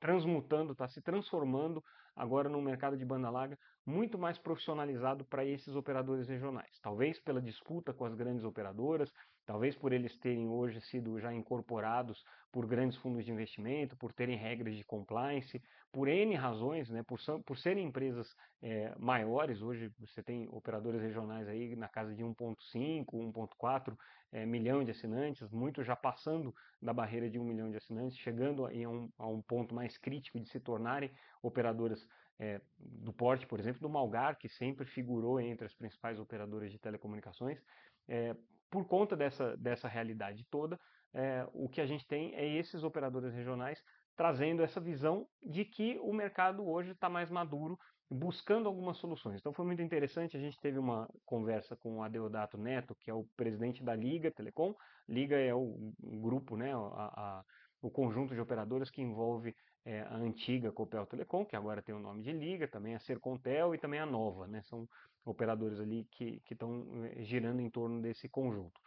transmutando, 0.00 0.72
está 0.72 0.88
se 0.88 1.00
transformando 1.00 1.82
agora 2.14 2.48
num 2.48 2.62
mercado 2.62 2.96
de 2.96 3.04
banda 3.04 3.30
larga 3.30 3.58
muito 3.86 4.18
mais 4.18 4.36
profissionalizado 4.38 5.24
para 5.24 5.44
esses 5.44 5.74
operadores 5.74 6.28
regionais. 6.28 6.78
Talvez 6.82 7.18
pela 7.20 7.40
disputa 7.40 7.94
com 7.94 8.04
as 8.04 8.14
grandes 8.14 8.44
operadoras, 8.44 9.10
Talvez 9.48 9.74
por 9.74 9.94
eles 9.94 10.14
terem 10.18 10.46
hoje 10.46 10.78
sido 10.82 11.18
já 11.18 11.32
incorporados 11.32 12.22
por 12.52 12.66
grandes 12.66 12.98
fundos 12.98 13.24
de 13.24 13.32
investimento, 13.32 13.96
por 13.96 14.12
terem 14.12 14.36
regras 14.36 14.76
de 14.76 14.84
compliance, 14.84 15.62
por 15.90 16.06
N 16.06 16.34
razões, 16.34 16.90
né, 16.90 17.02
por, 17.02 17.18
por 17.46 17.56
serem 17.56 17.86
empresas 17.86 18.36
é, 18.60 18.94
maiores, 18.98 19.62
hoje 19.62 19.90
você 19.98 20.22
tem 20.22 20.46
operadores 20.50 21.00
regionais 21.00 21.48
aí 21.48 21.74
na 21.74 21.88
casa 21.88 22.14
de 22.14 22.22
1,5, 22.22 23.06
1,4 23.06 23.96
é, 24.32 24.44
milhão 24.44 24.84
de 24.84 24.90
assinantes, 24.90 25.50
muitos 25.50 25.86
já 25.86 25.96
passando 25.96 26.54
da 26.82 26.92
barreira 26.92 27.30
de 27.30 27.38
1 27.38 27.42
milhão 27.42 27.70
de 27.70 27.78
assinantes, 27.78 28.18
chegando 28.18 28.66
a 28.66 28.68
um, 28.68 29.10
a 29.16 29.26
um 29.26 29.40
ponto 29.40 29.74
mais 29.74 29.96
crítico 29.96 30.38
de 30.38 30.46
se 30.46 30.60
tornarem 30.60 31.10
operadoras 31.42 32.06
é, 32.38 32.60
do 32.78 33.14
porte, 33.14 33.46
por 33.46 33.58
exemplo, 33.58 33.80
do 33.80 33.88
Malgar, 33.88 34.36
que 34.36 34.50
sempre 34.50 34.84
figurou 34.84 35.40
entre 35.40 35.66
as 35.66 35.72
principais 35.72 36.18
operadoras 36.18 36.70
de 36.70 36.78
telecomunicações. 36.78 37.58
É, 38.06 38.36
por 38.70 38.86
conta 38.86 39.16
dessa, 39.16 39.56
dessa 39.56 39.88
realidade 39.88 40.44
toda, 40.50 40.78
é, 41.14 41.46
o 41.52 41.68
que 41.68 41.80
a 41.80 41.86
gente 41.86 42.06
tem 42.06 42.34
é 42.34 42.46
esses 42.46 42.82
operadores 42.82 43.32
regionais 43.34 43.82
trazendo 44.18 44.64
essa 44.64 44.80
visão 44.80 45.28
de 45.40 45.64
que 45.64 45.96
o 46.00 46.12
mercado 46.12 46.68
hoje 46.68 46.90
está 46.90 47.08
mais 47.08 47.30
maduro, 47.30 47.78
buscando 48.10 48.66
algumas 48.66 48.96
soluções. 48.96 49.38
Então 49.38 49.52
foi 49.52 49.64
muito 49.64 49.80
interessante, 49.80 50.36
a 50.36 50.40
gente 50.40 50.58
teve 50.58 50.76
uma 50.76 51.08
conversa 51.24 51.76
com 51.76 51.98
o 51.98 52.02
Adeodato 52.02 52.58
Neto, 52.58 52.96
que 52.96 53.10
é 53.10 53.14
o 53.14 53.24
presidente 53.36 53.84
da 53.84 53.94
Liga 53.94 54.32
Telecom. 54.32 54.74
Liga 55.08 55.36
é 55.36 55.54
o, 55.54 55.92
grupo, 56.00 56.56
né, 56.56 56.74
a, 56.74 56.78
a, 56.78 57.44
o 57.80 57.90
conjunto 57.90 58.34
de 58.34 58.40
operadoras 58.40 58.90
que 58.90 59.00
envolve 59.00 59.54
é, 59.84 60.00
a 60.00 60.16
antiga 60.16 60.72
Copel 60.72 61.06
Telecom, 61.06 61.44
que 61.44 61.54
agora 61.54 61.80
tem 61.80 61.94
o 61.94 62.00
nome 62.00 62.22
de 62.22 62.32
Liga, 62.32 62.66
também 62.66 62.96
a 62.96 63.00
Sercontel 63.00 63.72
e 63.72 63.78
também 63.78 64.00
a 64.00 64.06
Nova, 64.06 64.48
né, 64.48 64.62
são 64.62 64.88
operadores 65.28 65.78
ali 65.80 66.06
que 66.10 66.42
estão 66.50 66.86
eh, 67.04 67.22
girando 67.22 67.60
em 67.60 67.70
torno 67.70 68.00
desse 68.00 68.28
conjunto. 68.28 68.80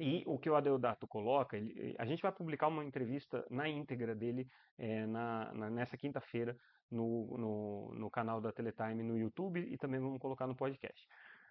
E 0.00 0.22
o 0.26 0.38
que 0.38 0.48
o 0.48 0.56
Adeodato 0.56 1.06
coloca, 1.06 1.56
ele, 1.56 1.94
a 1.98 2.06
gente 2.06 2.22
vai 2.22 2.32
publicar 2.32 2.68
uma 2.68 2.84
entrevista 2.84 3.44
na 3.50 3.68
íntegra 3.68 4.14
dele 4.14 4.48
é, 4.78 5.06
na, 5.06 5.52
na, 5.52 5.70
nessa 5.70 5.96
quinta-feira 5.96 6.56
no, 6.90 7.36
no, 7.38 7.94
no, 7.94 8.10
canal 8.10 8.40
da 8.40 8.52
Teletime 8.52 9.02
no 9.02 9.18
YouTube 9.18 9.60
e 9.60 9.76
também 9.76 10.00
vamos 10.00 10.18
colocar 10.18 10.46
no 10.46 10.56
podcast. 10.56 11.06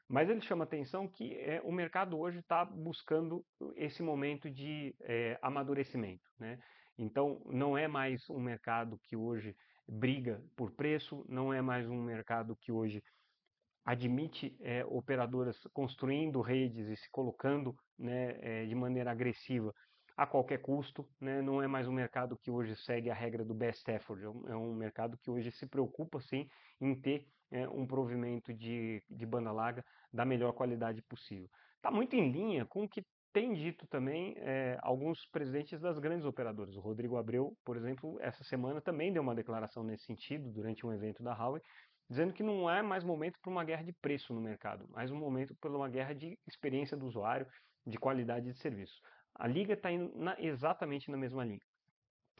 Mas 0.07 0.29
ele 0.29 0.41
chama 0.41 0.63
atenção 0.63 1.07
que 1.07 1.35
é, 1.35 1.61
o 1.63 1.71
mercado 1.71 2.19
hoje 2.19 2.39
está 2.39 2.65
buscando 2.65 3.45
esse 3.75 4.03
momento 4.03 4.49
de 4.49 4.93
é, 5.01 5.39
amadurecimento. 5.41 6.29
Né? 6.37 6.59
Então, 6.97 7.41
não 7.45 7.77
é 7.77 7.87
mais 7.87 8.29
um 8.29 8.39
mercado 8.39 8.99
que 9.03 9.15
hoje 9.15 9.55
briga 9.87 10.43
por 10.55 10.71
preço, 10.71 11.25
não 11.29 11.53
é 11.53 11.61
mais 11.61 11.87
um 11.87 12.01
mercado 12.01 12.55
que 12.55 12.71
hoje 12.71 13.03
admite 13.85 14.55
é, 14.61 14.85
operadoras 14.85 15.57
construindo 15.73 16.41
redes 16.41 16.87
e 16.87 16.95
se 16.95 17.09
colocando 17.09 17.75
né, 17.97 18.37
é, 18.41 18.65
de 18.65 18.75
maneira 18.75 19.11
agressiva 19.11 19.73
a 20.15 20.25
qualquer 20.25 20.59
custo. 20.59 21.07
Né, 21.19 21.41
não 21.41 21.61
é 21.61 21.67
mais 21.67 21.87
um 21.87 21.91
mercado 21.91 22.37
que 22.37 22.51
hoje 22.51 22.75
segue 22.75 23.09
a 23.09 23.13
regra 23.13 23.43
do 23.43 23.53
best 23.53 23.87
effort, 23.89 24.21
é 24.21 24.55
um, 24.55 24.73
é 24.73 24.75
mercado 24.75 25.17
que 25.17 25.29
hoje 25.29 25.51
se 25.51 25.65
preocupa 25.65 26.19
sim 26.21 26.47
em 26.79 26.95
ter 26.95 27.27
é, 27.51 27.67
um 27.67 27.85
provimento 27.85 28.53
de, 28.53 29.01
de 29.09 29.25
banda 29.25 29.51
larga 29.51 29.83
da 30.13 30.25
melhor 30.25 30.53
qualidade 30.53 31.01
possível. 31.01 31.49
Está 31.75 31.89
muito 31.89 32.15
em 32.15 32.31
linha 32.31 32.65
com 32.65 32.83
o 32.83 32.89
que 32.89 33.03
tem 33.33 33.53
dito 33.53 33.87
também 33.87 34.35
é, 34.37 34.77
alguns 34.81 35.25
presidentes 35.27 35.79
das 35.79 35.97
grandes 35.99 36.25
operadoras. 36.25 36.75
O 36.75 36.81
Rodrigo 36.81 37.17
Abreu, 37.17 37.55
por 37.63 37.77
exemplo, 37.77 38.17
essa 38.19 38.43
semana 38.43 38.81
também 38.81 39.11
deu 39.11 39.21
uma 39.21 39.35
declaração 39.35 39.83
nesse 39.83 40.05
sentido 40.05 40.51
durante 40.51 40.85
um 40.85 40.93
evento 40.93 41.23
da 41.23 41.33
Huawei, 41.33 41.61
dizendo 42.11 42.33
que 42.33 42.43
não 42.43 42.69
é 42.69 42.81
mais 42.81 43.05
momento 43.05 43.39
para 43.39 43.49
uma 43.49 43.63
guerra 43.63 43.83
de 43.83 43.93
preço 43.93 44.33
no 44.33 44.41
mercado, 44.41 44.85
mas 44.89 45.09
um 45.09 45.15
momento 45.15 45.55
para 45.55 45.71
uma 45.71 45.87
guerra 45.87 46.13
de 46.13 46.37
experiência 46.45 46.97
do 46.97 47.05
usuário, 47.05 47.47
de 47.87 47.97
qualidade 47.97 48.51
de 48.51 48.59
serviço. 48.59 49.01
A 49.33 49.47
Liga 49.47 49.75
está 49.75 49.89
indo 49.89 50.11
exatamente 50.37 51.09
na 51.09 51.15
mesma 51.15 51.45
linha. 51.45 51.61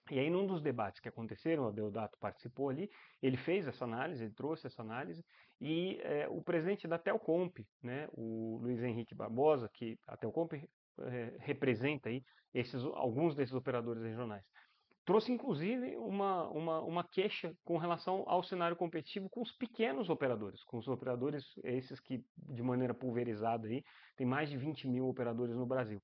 E 0.10 0.20
aí, 0.20 0.30
num 0.30 0.46
dos 0.46 0.62
debates 0.62 1.00
que 1.00 1.08
aconteceram, 1.08 1.70
o 1.70 1.72
Deodato 1.72 2.18
participou 2.20 2.68
ali, 2.68 2.92
ele 3.24 3.38
fez 3.38 3.66
essa 3.66 3.86
análise, 3.86 4.26
ele 4.26 4.34
trouxe 4.34 4.68
essa 4.68 4.82
análise, 4.82 5.24
e 5.62 6.02
é, 6.04 6.28
o 6.28 6.42
presidente 6.42 6.86
da 6.86 7.00
Telcomp, 7.00 7.66
né, 7.82 8.10
o 8.12 8.60
Luiz 8.62 8.84
Henrique 8.84 9.16
Barbosa, 9.16 9.70
que 9.74 9.98
a 10.06 10.18
Telcomp 10.18 10.52
é, 10.54 11.34
representa 11.40 12.10
aí 12.10 12.26
esses, 12.54 12.84
alguns 12.84 13.36
desses 13.36 13.56
operadores 13.56 14.04
regionais, 14.04 14.44
trouxe 15.06 15.32
inclusive 15.32 15.98
uma, 15.98 16.48
uma, 16.50 16.82
uma 16.82 17.04
queixa 17.04 17.56
com 17.64 17.78
relação 17.78 18.24
ao 18.28 18.44
cenário 18.44 18.76
competitivo 18.76 19.30
com 19.30 19.42
os 19.42 19.52
pequenos 19.52 20.10
operadores, 20.10 20.64
com 20.64 20.78
os 20.78 20.88
operadores 20.88 21.46
esses 21.64 22.00
que 22.00 22.24
de 22.38 22.62
maneira 22.62 22.94
pulverizada 22.94 23.68
aí, 23.68 23.84
tem 24.16 24.28
mais 24.28 24.50
de 24.50 24.58
20 24.58 24.88
mil 24.88 25.08
operadores 25.08 25.56
no 25.56 25.66
Brasil, 25.66 26.02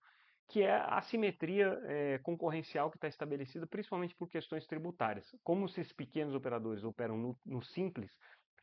que 0.50 0.64
é 0.64 0.72
a 0.72 0.98
assimetria 0.98 1.80
é, 1.86 2.18
concorrencial 2.20 2.90
que 2.90 2.98
está 2.98 3.08
estabelecida 3.08 3.68
principalmente 3.68 4.16
por 4.16 4.30
questões 4.30 4.66
tributárias. 4.66 5.26
Como 5.44 5.66
esses 5.66 5.94
pequenos 5.94 6.34
operadores 6.34 6.84
operam 6.84 7.18
no, 7.18 7.38
no 7.46 7.62
simples, 7.62 8.12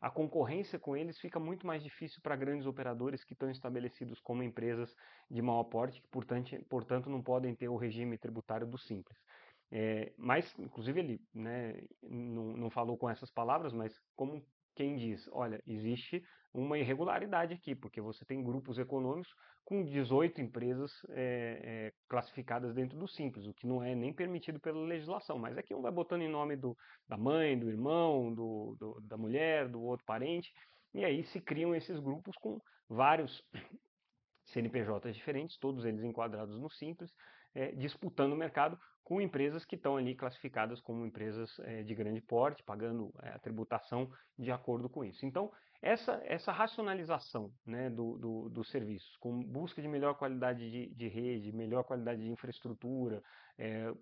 a 0.01 0.09
concorrência 0.09 0.77
com 0.77 0.95
eles 0.95 1.17
fica 1.19 1.39
muito 1.39 1.65
mais 1.65 1.81
difícil 1.81 2.21
para 2.21 2.35
grandes 2.35 2.67
operadores 2.67 3.23
que 3.23 3.33
estão 3.33 3.49
estabelecidos 3.49 4.19
como 4.19 4.43
empresas 4.43 4.93
de 5.31 5.41
maior 5.41 5.63
porte, 5.63 6.01
que 6.01 6.07
portanto, 6.09 6.55
portanto 6.69 7.09
não 7.09 7.23
podem 7.23 7.55
ter 7.55 7.69
o 7.69 7.77
regime 7.77 8.17
tributário 8.17 8.67
do 8.67 8.77
simples. 8.77 9.17
É, 9.71 10.13
mas, 10.17 10.53
inclusive, 10.59 10.99
ele 10.99 11.21
né, 11.33 11.81
não, 12.03 12.55
não 12.55 12.69
falou 12.69 12.97
com 12.97 13.09
essas 13.09 13.31
palavras, 13.31 13.73
mas 13.73 13.99
como 14.15 14.45
quem 14.75 14.95
diz, 14.95 15.27
olha, 15.31 15.61
existe 15.65 16.23
uma 16.53 16.77
irregularidade 16.77 17.53
aqui, 17.53 17.75
porque 17.75 17.99
você 17.99 18.23
tem 18.25 18.43
grupos 18.43 18.77
econômicos 18.77 19.33
com 19.63 19.83
18 19.83 20.41
empresas 20.41 20.91
é, 21.09 21.59
é, 21.63 21.93
classificadas 22.07 22.73
dentro 22.73 22.97
do 22.97 23.07
Simples, 23.07 23.47
o 23.47 23.53
que 23.53 23.65
não 23.65 23.83
é 23.83 23.95
nem 23.95 24.13
permitido 24.13 24.59
pela 24.59 24.79
legislação, 24.79 25.39
mas 25.39 25.57
aqui 25.57 25.73
um 25.73 25.81
vai 25.81 25.91
botando 25.91 26.21
em 26.21 26.29
nome 26.29 26.55
do, 26.55 26.77
da 27.07 27.17
mãe, 27.17 27.57
do 27.57 27.69
irmão, 27.69 28.33
do, 28.33 28.75
do, 28.79 29.01
da 29.01 29.17
mulher, 29.17 29.67
do 29.67 29.81
outro 29.81 30.05
parente, 30.05 30.53
e 30.93 31.03
aí 31.03 31.23
se 31.25 31.41
criam 31.41 31.73
esses 31.73 31.99
grupos 31.99 32.35
com 32.37 32.59
vários 32.87 33.43
CNPJs 34.45 35.15
diferentes, 35.15 35.57
todos 35.57 35.83
eles 35.83 36.03
enquadrados 36.03 36.59
no 36.59 36.69
Simples, 36.69 37.11
é, 37.55 37.71
disputando 37.71 38.33
o 38.33 38.37
mercado 38.37 38.77
com 39.03 39.21
empresas 39.21 39.63
que 39.63 39.75
estão 39.75 39.97
ali 39.97 40.13
classificadas 40.13 40.81
como 40.81 41.05
empresas 41.05 41.57
é, 41.59 41.83
de 41.83 41.95
grande 41.95 42.19
porte, 42.19 42.61
pagando 42.63 43.13
é, 43.23 43.29
a 43.29 43.39
tributação 43.39 44.11
de 44.37 44.51
acordo 44.51 44.89
com 44.89 45.05
isso. 45.05 45.25
Então, 45.25 45.51
essa, 45.81 46.21
essa 46.25 46.51
racionalização 46.51 47.51
né, 47.65 47.89
do, 47.89 48.17
do, 48.17 48.49
dos 48.49 48.69
serviços, 48.69 49.15
com 49.17 49.43
busca 49.43 49.81
de 49.81 49.87
melhor 49.87 50.15
qualidade 50.15 50.69
de, 50.69 50.93
de 50.93 51.07
rede, 51.07 51.51
melhor 51.51 51.83
qualidade 51.83 52.21
de 52.21 52.29
infraestrutura, 52.29 53.21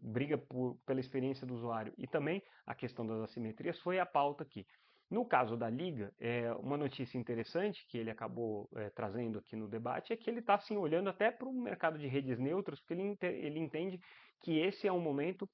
briga 0.02 0.38
por, 0.38 0.80
pela 0.86 1.00
experiência 1.00 1.46
do 1.46 1.54
usuário 1.54 1.94
e 1.98 2.08
também 2.08 2.42
a 2.66 2.74
questão 2.74 3.06
das 3.06 3.20
assimetrias, 3.22 3.80
foi 3.82 4.00
a 4.00 4.06
pauta 4.06 4.44
aqui. 4.44 4.66
No 5.14 5.24
caso 5.24 5.56
da 5.56 5.70
Liga, 5.70 6.12
é, 6.20 6.52
uma 6.54 6.76
notícia 6.76 7.20
interessante 7.20 7.86
que 7.88 8.00
ele 8.00 8.10
acabou 8.10 8.68
é, 8.76 8.90
trazendo 8.90 9.38
aqui 9.38 9.56
no 9.56 9.68
debate 9.68 10.12
é 10.12 10.18
que 10.18 10.28
ele 10.28 10.40
está 10.40 10.56
assim, 10.56 10.76
olhando 10.76 11.08
até 11.08 11.30
para 11.30 11.48
o 11.48 11.54
mercado 11.54 12.00
de 12.00 12.08
redes 12.08 12.40
neutras, 12.40 12.80
porque 12.80 12.94
ele, 12.96 13.16
ele 13.22 13.60
entende 13.60 14.00
que 14.42 14.58
esse 14.58 14.88
é 14.88 14.92
um 14.92 15.00
momento 15.00 15.48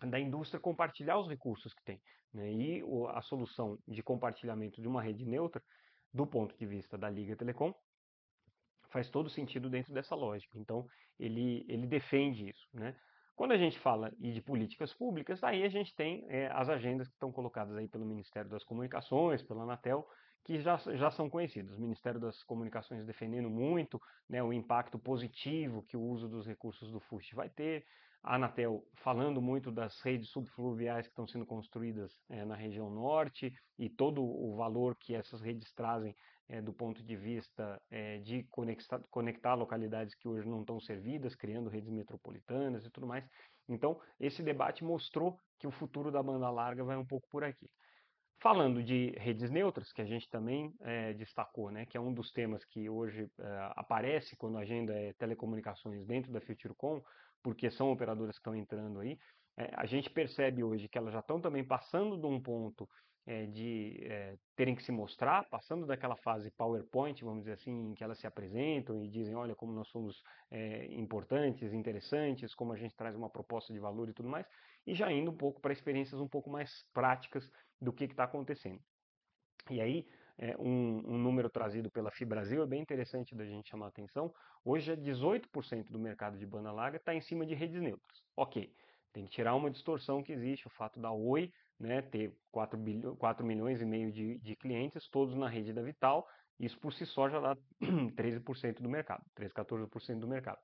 da 0.00 0.20
indústria 0.20 0.60
compartilhar 0.60 1.18
os 1.18 1.28
recursos 1.28 1.74
que 1.74 1.82
tem. 1.82 2.00
Né? 2.32 2.52
E 2.52 2.84
o, 2.84 3.08
a 3.08 3.20
solução 3.22 3.76
de 3.88 4.04
compartilhamento 4.04 4.80
de 4.80 4.86
uma 4.86 5.02
rede 5.02 5.26
neutra, 5.26 5.60
do 6.14 6.24
ponto 6.24 6.56
de 6.56 6.64
vista 6.64 6.96
da 6.96 7.10
Liga 7.10 7.34
Telecom, 7.34 7.74
faz 8.90 9.10
todo 9.10 9.28
sentido 9.28 9.68
dentro 9.68 9.92
dessa 9.92 10.14
lógica. 10.14 10.56
Então, 10.56 10.86
ele, 11.18 11.66
ele 11.68 11.88
defende 11.88 12.48
isso. 12.48 12.68
Né? 12.72 12.94
Quando 13.40 13.52
a 13.52 13.56
gente 13.56 13.78
fala 13.78 14.12
de 14.18 14.42
políticas 14.42 14.92
públicas, 14.92 15.42
aí 15.42 15.62
a 15.62 15.68
gente 15.70 15.94
tem 15.94 16.26
é, 16.28 16.48
as 16.52 16.68
agendas 16.68 17.08
que 17.08 17.14
estão 17.14 17.32
colocadas 17.32 17.74
aí 17.74 17.88
pelo 17.88 18.04
Ministério 18.04 18.50
das 18.50 18.62
Comunicações, 18.62 19.42
pela 19.42 19.62
Anatel, 19.62 20.06
que 20.44 20.60
já, 20.60 20.76
já 20.76 21.10
são 21.10 21.30
conhecidas. 21.30 21.74
O 21.74 21.80
Ministério 21.80 22.20
das 22.20 22.42
Comunicações 22.42 23.06
defendendo 23.06 23.48
muito 23.48 23.98
né, 24.28 24.42
o 24.42 24.52
impacto 24.52 24.98
positivo 24.98 25.82
que 25.84 25.96
o 25.96 26.02
uso 26.02 26.28
dos 26.28 26.46
recursos 26.46 26.92
do 26.92 27.00
FUST 27.00 27.34
vai 27.34 27.48
ter, 27.48 27.86
a 28.22 28.34
Anatel 28.34 28.84
falando 28.96 29.40
muito 29.40 29.72
das 29.72 29.98
redes 30.02 30.28
subfluviais 30.28 31.06
que 31.06 31.12
estão 31.12 31.26
sendo 31.26 31.46
construídas 31.46 32.12
é, 32.28 32.44
na 32.44 32.54
região 32.54 32.90
norte 32.90 33.54
e 33.78 33.88
todo 33.88 34.22
o 34.22 34.54
valor 34.54 34.94
que 34.94 35.14
essas 35.14 35.40
redes 35.40 35.72
trazem 35.72 36.14
é, 36.50 36.60
do 36.60 36.72
ponto 36.72 37.02
de 37.02 37.16
vista 37.16 37.80
é, 37.90 38.18
de 38.18 38.42
conectar, 38.50 39.00
conectar 39.10 39.54
localidades 39.54 40.14
que 40.16 40.28
hoje 40.28 40.48
não 40.48 40.60
estão 40.60 40.80
servidas, 40.80 41.34
criando 41.36 41.70
redes 41.70 41.90
metropolitanas 41.90 42.84
e 42.84 42.90
tudo 42.90 43.06
mais. 43.06 43.24
Então, 43.68 44.00
esse 44.18 44.42
debate 44.42 44.84
mostrou 44.84 45.38
que 45.58 45.66
o 45.66 45.70
futuro 45.70 46.10
da 46.10 46.22
banda 46.22 46.50
larga 46.50 46.82
vai 46.82 46.96
um 46.96 47.06
pouco 47.06 47.28
por 47.30 47.44
aqui. 47.44 47.70
Falando 48.42 48.82
de 48.82 49.10
redes 49.18 49.50
neutras, 49.50 49.92
que 49.92 50.02
a 50.02 50.04
gente 50.04 50.28
também 50.28 50.74
é, 50.80 51.12
destacou, 51.12 51.70
né, 51.70 51.86
que 51.86 51.96
é 51.96 52.00
um 52.00 52.12
dos 52.12 52.32
temas 52.32 52.64
que 52.64 52.88
hoje 52.88 53.30
é, 53.38 53.72
aparece 53.76 54.34
quando 54.36 54.58
a 54.58 54.62
agenda 54.62 54.92
é 54.92 55.12
telecomunicações 55.12 56.04
dentro 56.06 56.32
da 56.32 56.40
FutureCom, 56.40 57.00
porque 57.42 57.70
são 57.70 57.92
operadoras 57.92 58.36
que 58.36 58.40
estão 58.40 58.56
entrando 58.56 59.00
aí, 59.00 59.18
é, 59.56 59.70
a 59.74 59.86
gente 59.86 60.08
percebe 60.10 60.64
hoje 60.64 60.88
que 60.88 60.96
elas 60.98 61.12
já 61.12 61.20
estão 61.20 61.40
também 61.40 61.62
passando 61.62 62.18
de 62.18 62.26
um 62.26 62.40
ponto 62.40 62.88
é, 63.30 63.46
de 63.46 64.00
é, 64.02 64.36
terem 64.56 64.74
que 64.74 64.82
se 64.82 64.90
mostrar, 64.90 65.48
passando 65.48 65.86
daquela 65.86 66.16
fase 66.16 66.50
PowerPoint, 66.50 67.22
vamos 67.22 67.42
dizer 67.42 67.52
assim, 67.52 67.70
em 67.70 67.94
que 67.94 68.02
elas 68.02 68.18
se 68.18 68.26
apresentam 68.26 69.04
e 69.04 69.08
dizem, 69.08 69.36
olha 69.36 69.54
como 69.54 69.72
nós 69.72 69.86
somos 69.86 70.20
é, 70.50 70.86
importantes, 70.86 71.72
interessantes, 71.72 72.56
como 72.56 72.72
a 72.72 72.76
gente 72.76 72.96
traz 72.96 73.14
uma 73.14 73.30
proposta 73.30 73.72
de 73.72 73.78
valor 73.78 74.08
e 74.08 74.12
tudo 74.12 74.28
mais, 74.28 74.44
e 74.84 74.94
já 74.94 75.12
indo 75.12 75.30
um 75.30 75.36
pouco 75.36 75.60
para 75.60 75.72
experiências 75.72 76.20
um 76.20 76.26
pouco 76.26 76.50
mais 76.50 76.84
práticas 76.92 77.48
do 77.80 77.92
que 77.92 78.02
está 78.02 78.24
acontecendo. 78.24 78.80
E 79.70 79.80
aí, 79.80 80.08
é, 80.36 80.56
um, 80.58 81.00
um, 81.06 81.18
número 81.18 81.48
trazido 81.48 81.88
pela 81.88 82.10
FIBrasil 82.10 82.64
é 82.64 82.66
bem 82.66 82.82
interessante 82.82 83.32
da 83.36 83.44
gente 83.44 83.68
chamar 83.68 83.86
a 83.86 83.90
atenção. 83.90 84.34
Hoje, 84.64 84.96
18% 84.96 85.84
do 85.88 86.00
mercado 86.00 86.36
de 86.36 86.46
banda 86.46 86.72
larga 86.72 86.96
está 86.96 87.14
em 87.14 87.20
cima 87.20 87.46
de 87.46 87.54
redes 87.54 87.80
neutras. 87.80 88.24
Ok, 88.36 88.74
tem 89.12 89.24
que 89.24 89.30
tirar 89.30 89.54
uma 89.54 89.70
distorção 89.70 90.20
que 90.20 90.32
existe, 90.32 90.66
o 90.66 90.70
fato 90.70 90.98
da 90.98 91.12
Oi 91.12 91.52
né, 91.80 92.02
ter 92.02 92.36
4, 92.52 92.78
bilhões, 92.78 93.18
4 93.18 93.44
milhões 93.44 93.80
e 93.80 93.86
meio 93.86 94.12
de, 94.12 94.38
de 94.38 94.54
clientes, 94.54 95.08
todos 95.08 95.34
na 95.34 95.48
rede 95.48 95.72
da 95.72 95.82
Vital, 95.82 96.28
isso 96.58 96.78
por 96.78 96.92
si 96.92 97.06
só 97.06 97.28
já 97.28 97.40
dá 97.40 97.56
13% 97.80 98.82
do 98.82 98.88
mercado, 98.88 99.24
13, 99.34 99.54
14% 99.54 100.18
do 100.18 100.28
mercado. 100.28 100.58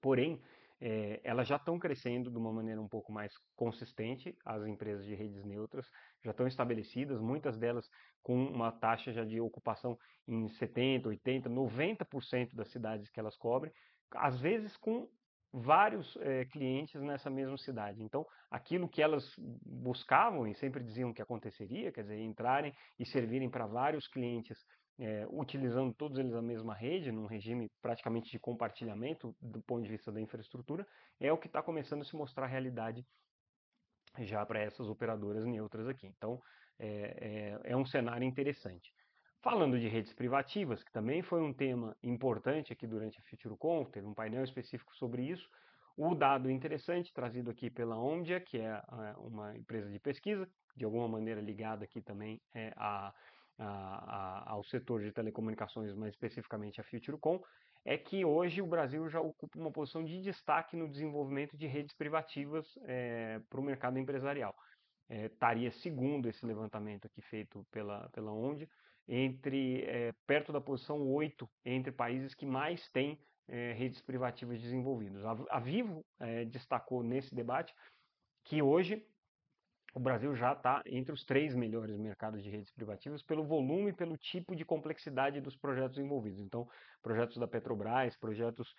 Porém, 0.00 0.42
é, 0.80 1.20
elas 1.24 1.46
já 1.46 1.56
estão 1.56 1.78
crescendo 1.78 2.30
de 2.30 2.36
uma 2.36 2.52
maneira 2.52 2.80
um 2.80 2.88
pouco 2.88 3.12
mais 3.12 3.32
consistente, 3.56 4.36
as 4.44 4.64
empresas 4.66 5.04
de 5.04 5.14
redes 5.14 5.44
neutras 5.44 5.86
já 6.24 6.32
estão 6.32 6.46
estabelecidas, 6.46 7.20
muitas 7.20 7.56
delas 7.56 7.88
com 8.22 8.44
uma 8.46 8.72
taxa 8.72 9.12
já 9.12 9.24
de 9.24 9.40
ocupação 9.40 9.98
em 10.26 10.46
70%, 10.46 11.04
80%, 11.24 11.48
90% 11.48 12.54
das 12.54 12.68
cidades 12.70 13.10
que 13.10 13.18
elas 13.18 13.36
cobrem, 13.36 13.72
às 14.12 14.40
vezes 14.40 14.76
com 14.76 15.08
vários 15.52 16.16
é, 16.18 16.44
clientes 16.46 17.00
nessa 17.00 17.30
mesma 17.30 17.56
cidade. 17.56 18.02
Então, 18.02 18.26
aquilo 18.50 18.88
que 18.88 19.02
elas 19.02 19.34
buscavam 19.64 20.46
e 20.46 20.54
sempre 20.54 20.82
diziam 20.82 21.12
que 21.12 21.22
aconteceria, 21.22 21.90
quer 21.92 22.02
dizer, 22.02 22.20
entrarem 22.20 22.74
e 22.98 23.06
servirem 23.06 23.48
para 23.48 23.66
vários 23.66 24.06
clientes, 24.06 24.58
é, 24.98 25.26
utilizando 25.30 25.94
todos 25.94 26.18
eles 26.18 26.34
a 26.34 26.42
mesma 26.42 26.74
rede, 26.74 27.12
num 27.12 27.26
regime 27.26 27.70
praticamente 27.80 28.30
de 28.30 28.38
compartilhamento 28.38 29.34
do 29.40 29.62
ponto 29.62 29.82
de 29.82 29.88
vista 29.88 30.10
da 30.10 30.20
infraestrutura, 30.20 30.86
é 31.20 31.32
o 31.32 31.38
que 31.38 31.46
está 31.46 31.62
começando 31.62 32.02
a 32.02 32.04
se 32.04 32.16
mostrar 32.16 32.44
a 32.44 32.48
realidade 32.48 33.06
já 34.18 34.44
para 34.44 34.60
essas 34.60 34.88
operadoras 34.88 35.44
neutras 35.44 35.86
aqui. 35.86 36.06
Então, 36.06 36.40
é, 36.78 37.58
é, 37.64 37.72
é 37.72 37.76
um 37.76 37.86
cenário 37.86 38.24
interessante. 38.24 38.92
Falando 39.50 39.80
de 39.80 39.88
redes 39.88 40.12
privativas, 40.12 40.84
que 40.84 40.92
também 40.92 41.22
foi 41.22 41.40
um 41.40 41.54
tema 41.54 41.96
importante 42.02 42.70
aqui 42.70 42.86
durante 42.86 43.18
a 43.18 43.22
FutureConf, 43.22 43.90
teve 43.90 44.06
um 44.06 44.12
painel 44.12 44.44
específico 44.44 44.94
sobre 44.94 45.22
isso, 45.22 45.48
o 45.96 46.14
dado 46.14 46.50
interessante 46.50 47.14
trazido 47.14 47.50
aqui 47.50 47.70
pela 47.70 47.96
Omdia, 47.96 48.40
que 48.42 48.58
é, 48.58 48.66
é 48.66 49.14
uma 49.16 49.56
empresa 49.56 49.88
de 49.88 49.98
pesquisa, 49.98 50.46
de 50.76 50.84
alguma 50.84 51.08
maneira 51.08 51.40
ligada 51.40 51.82
aqui 51.82 52.02
também 52.02 52.38
é, 52.54 52.74
a, 52.76 53.14
a, 53.58 53.64
a, 53.64 54.50
ao 54.50 54.62
setor 54.64 55.00
de 55.00 55.12
telecomunicações, 55.12 55.94
mais 55.94 56.12
especificamente 56.12 56.78
a 56.78 56.84
FutureCom, 56.84 57.42
é 57.86 57.96
que 57.96 58.26
hoje 58.26 58.60
o 58.60 58.66
Brasil 58.66 59.08
já 59.08 59.22
ocupa 59.22 59.58
uma 59.58 59.72
posição 59.72 60.04
de 60.04 60.20
destaque 60.20 60.76
no 60.76 60.86
desenvolvimento 60.86 61.56
de 61.56 61.66
redes 61.66 61.96
privativas 61.96 62.78
é, 62.82 63.40
para 63.48 63.58
o 63.58 63.64
mercado 63.64 63.98
empresarial. 63.98 64.54
É, 65.08 65.24
estaria 65.24 65.70
segundo 65.70 66.28
esse 66.28 66.44
levantamento 66.44 67.06
aqui 67.06 67.22
feito 67.22 67.66
pela, 67.70 68.10
pela 68.10 68.30
Ondia, 68.30 68.68
entre 69.08 69.84
é, 69.84 70.12
perto 70.26 70.52
da 70.52 70.60
posição 70.60 71.00
8 71.10 71.48
entre 71.64 71.90
países 71.90 72.34
que 72.34 72.44
mais 72.44 72.88
têm 72.90 73.18
é, 73.48 73.72
redes 73.72 74.02
privativas 74.02 74.60
desenvolvidas. 74.60 75.24
A, 75.24 75.36
a 75.50 75.58
Vivo 75.58 76.04
é, 76.20 76.44
destacou 76.44 77.02
nesse 77.02 77.34
debate 77.34 77.74
que 78.44 78.60
hoje 78.60 79.02
o 79.94 79.98
Brasil 80.00 80.34
já 80.34 80.52
está 80.52 80.82
entre 80.84 81.12
os 81.12 81.24
três 81.24 81.54
melhores 81.54 81.96
mercados 81.96 82.42
de 82.42 82.50
redes 82.50 82.70
privativas 82.70 83.22
pelo 83.22 83.44
volume 83.44 83.90
e 83.90 83.94
pelo 83.94 84.18
tipo 84.18 84.54
de 84.54 84.64
complexidade 84.64 85.40
dos 85.40 85.56
projetos 85.56 85.98
envolvidos. 85.98 86.40
Então, 86.40 86.68
projetos 87.02 87.38
da 87.38 87.48
Petrobras, 87.48 88.14
projetos 88.16 88.74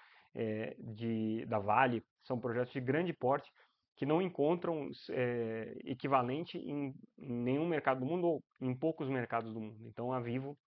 de, 0.77 1.43
da 1.47 1.57
Vale, 1.57 2.05
são 2.23 2.39
projetos 2.39 2.71
de 2.71 2.79
grande 2.79 3.11
porte 3.11 3.51
que 3.99 4.05
não 4.05 4.21
encontram 4.21 4.89
é, 5.09 5.77
equivalente 5.83 6.57
em, 6.57 6.95
nenhum 7.17 7.67
mercado 7.67 7.99
do 7.99 8.05
mundo 8.05 8.27
ou 8.27 8.43
em 8.61 8.73
poucos 8.73 9.09
mercados 9.09 9.53
do 9.53 9.59
mundo. 9.59 9.85
Então 9.89 10.13
a 10.13 10.21
Vivo 10.21 10.57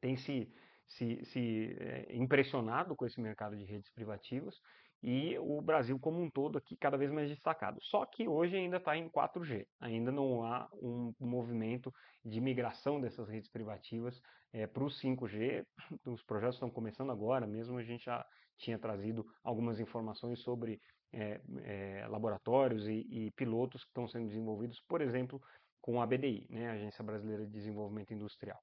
tem 0.00 0.16
se, 0.16 0.48
se, 0.86 1.24
se 1.24 1.76
é, 1.80 2.14
impressionado 2.14 2.94
com 2.94 3.04
esse 3.04 3.20
mercado 3.20 3.56
de 3.56 3.64
redes 3.64 3.90
privativas 3.90 4.54
e 5.02 5.36
o 5.40 5.60
Brasil 5.60 5.98
como 5.98 6.22
um 6.22 6.30
todo 6.30 6.58
aqui 6.58 6.76
cada 6.76 6.96
vez 6.96 7.10
mais 7.10 7.28
destacado. 7.28 7.80
Só 7.82 8.06
que 8.06 8.28
hoje 8.28 8.56
ainda 8.56 8.76
está 8.76 8.96
em 8.96 9.08
4G, 9.08 9.66
ainda 9.80 10.12
não 10.12 10.44
há 10.44 10.68
um 10.74 11.12
movimento 11.18 11.92
de 12.24 12.40
migração 12.40 13.00
dessas 13.00 13.28
redes 13.28 13.50
privativas 13.50 14.22
é, 14.52 14.64
para 14.64 14.84
o 14.84 14.86
5G. 14.86 15.66
Os 16.06 16.22
projetos 16.22 16.54
estão 16.54 16.70
começando 16.70 17.10
agora, 17.10 17.48
mesmo 17.48 17.78
a 17.78 17.82
gente 17.82 18.04
já 18.04 18.24
tinha 18.58 18.78
trazido 18.78 19.26
algumas 19.42 19.80
informações 19.80 20.40
sobre 20.40 20.80
é, 21.12 22.06
laboratórios 22.08 22.86
e, 22.86 23.06
e, 23.10 23.30
pilotos 23.32 23.82
que 23.82 23.90
estão 23.90 24.06
sendo 24.08 24.28
desenvolvidos, 24.28 24.80
por 24.88 25.00
exemplo, 25.00 25.42
com 25.80 26.00
a 26.00 26.06
BDI, 26.06 26.46
né, 26.50 26.68
a 26.68 26.72
Agência 26.72 27.02
Brasileira 27.02 27.46
de 27.46 27.52
Desenvolvimento 27.52 28.12
Industrial. 28.12 28.62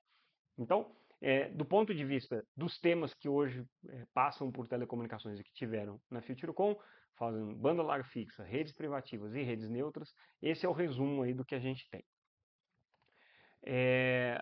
Então, 0.57 0.91
é, 1.21 1.49
do 1.49 1.65
ponto 1.65 1.93
de 1.93 2.05
vista 2.05 2.45
dos 2.55 2.79
temas 2.79 3.13
que 3.13 3.27
hoje 3.27 3.65
é, 3.87 4.05
passam 4.13 4.51
por 4.51 4.67
telecomunicações 4.67 5.39
e 5.39 5.43
que 5.43 5.53
tiveram 5.53 5.99
na 6.09 6.21
FutureCom, 6.21 6.77
fazendo 7.17 7.55
banda 7.55 7.81
larga 7.81 8.07
fixa, 8.09 8.43
redes 8.43 8.73
privativas 8.73 9.33
e 9.33 9.41
redes 9.41 9.69
neutras, 9.69 10.13
esse 10.41 10.65
é 10.65 10.69
o 10.69 10.73
resumo 10.73 11.23
aí 11.23 11.33
do 11.33 11.45
que 11.45 11.55
a 11.55 11.59
gente 11.59 11.89
tem. 11.89 12.03
É, 13.63 14.39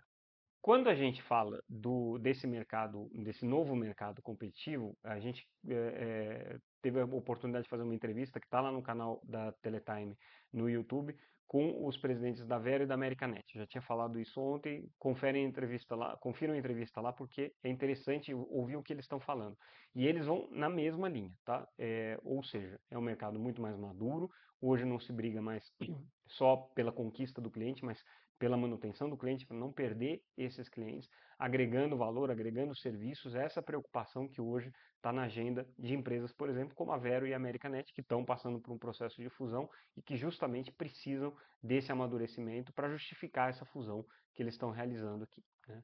quando 0.64 0.88
a 0.88 0.96
gente 0.96 1.22
fala 1.24 1.62
do, 1.68 2.18
desse 2.20 2.48
mercado, 2.48 3.12
desse 3.14 3.46
novo 3.46 3.76
mercado 3.76 4.22
competitivo, 4.22 4.98
a 5.04 5.20
gente 5.20 5.46
é, 5.68 6.58
teve 6.82 7.02
a 7.02 7.04
oportunidade 7.04 7.66
de 7.66 7.70
fazer 7.70 7.84
uma 7.84 7.94
entrevista 7.94 8.40
que 8.40 8.48
está 8.48 8.62
lá 8.62 8.72
no 8.72 8.82
canal 8.82 9.22
da 9.26 9.52
Teletime 9.62 10.18
no 10.54 10.70
YouTube 10.70 11.14
com 11.46 11.86
os 11.86 11.98
presidentes 11.98 12.48
da 12.48 12.58
Vera 12.58 12.86
e 12.86 12.88
da 12.88 12.94
Americanet. 12.94 13.44
Eu 13.54 13.60
já 13.60 13.68
tinha 13.68 13.82
falado 13.82 14.18
isso 14.18 14.40
ontem, 14.40 14.90
conferem 14.98 15.44
a 15.46 15.50
entrevista 15.50 15.98
lá, 15.98 16.16
confiram 16.16 16.54
a 16.54 16.58
entrevista 16.58 17.02
lá 17.02 17.12
porque 17.12 17.54
é 17.62 17.70
interessante 17.70 18.34
ouvir 18.34 18.78
o 18.78 18.82
que 18.82 18.94
eles 18.94 19.04
estão 19.04 19.20
falando. 19.20 19.58
E 19.94 20.08
eles 20.08 20.26
vão 20.26 20.48
na 20.50 20.70
mesma 20.70 21.10
linha, 21.10 21.34
tá? 21.44 21.68
É, 21.78 22.18
ou 22.24 22.42
seja, 22.42 22.80
é 22.90 22.98
um 22.98 23.02
mercado 23.02 23.38
muito 23.38 23.62
mais 23.62 23.78
maduro. 23.78 24.32
Hoje 24.62 24.86
não 24.86 24.98
se 24.98 25.12
briga 25.12 25.42
mais 25.42 25.70
só 26.26 26.56
pela 26.74 26.90
conquista 26.90 27.42
do 27.42 27.52
cliente, 27.52 27.84
mas 27.84 28.02
pela 28.44 28.58
manutenção 28.58 29.10
do 29.10 29.16
cliente, 29.16 29.46
para 29.46 29.56
não 29.56 29.72
perder 29.72 30.22
esses 30.38 30.68
clientes, 30.68 31.10
agregando 31.40 31.96
valor, 31.96 32.30
agregando 32.30 32.76
serviços, 32.76 33.36
essa 33.36 33.62
preocupação 33.62 34.28
que 34.28 34.42
hoje 34.42 34.70
está 34.98 35.14
na 35.14 35.24
agenda 35.24 35.66
de 35.80 35.94
empresas, 35.94 36.34
por 36.34 36.50
exemplo, 36.50 36.76
como 36.76 36.92
a 36.92 36.98
Vero 36.98 37.26
e 37.26 37.34
a 37.34 37.38
Americanet, 37.38 37.94
que 37.94 38.02
estão 38.02 38.26
passando 38.26 38.60
por 38.60 38.74
um 38.74 38.78
processo 38.78 39.22
de 39.22 39.30
fusão 39.30 39.70
e 39.96 40.02
que 40.02 40.18
justamente 40.18 40.74
precisam 40.74 41.34
desse 41.64 41.90
amadurecimento 41.90 42.74
para 42.74 42.90
justificar 42.90 43.50
essa 43.50 43.64
fusão 43.64 44.06
que 44.34 44.44
eles 44.44 44.56
estão 44.56 44.72
realizando 44.72 45.24
aqui. 45.24 45.42
Né? 45.66 45.84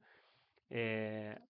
É... 0.69 1.41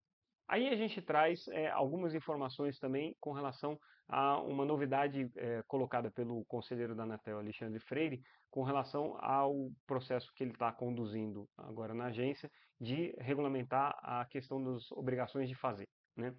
Aí 0.48 0.68
a 0.68 0.76
gente 0.76 1.02
traz 1.02 1.46
é, 1.48 1.68
algumas 1.70 2.14
informações 2.14 2.78
também 2.78 3.14
com 3.20 3.32
relação 3.32 3.78
a 4.08 4.40
uma 4.40 4.64
novidade 4.64 5.30
é, 5.36 5.62
colocada 5.68 6.10
pelo 6.10 6.42
conselheiro 6.46 6.94
da 6.94 7.02
Anatel, 7.02 7.38
Alexandre 7.38 7.78
Freire, 7.80 8.22
com 8.50 8.62
relação 8.62 9.18
ao 9.20 9.70
processo 9.86 10.32
que 10.34 10.42
ele 10.42 10.52
está 10.52 10.72
conduzindo 10.72 11.46
agora 11.56 11.92
na 11.92 12.06
agência 12.06 12.50
de 12.80 13.14
regulamentar 13.18 13.94
a 14.02 14.24
questão 14.24 14.62
das 14.62 14.90
obrigações 14.92 15.50
de 15.50 15.54
fazer. 15.54 15.86
Né? 16.16 16.34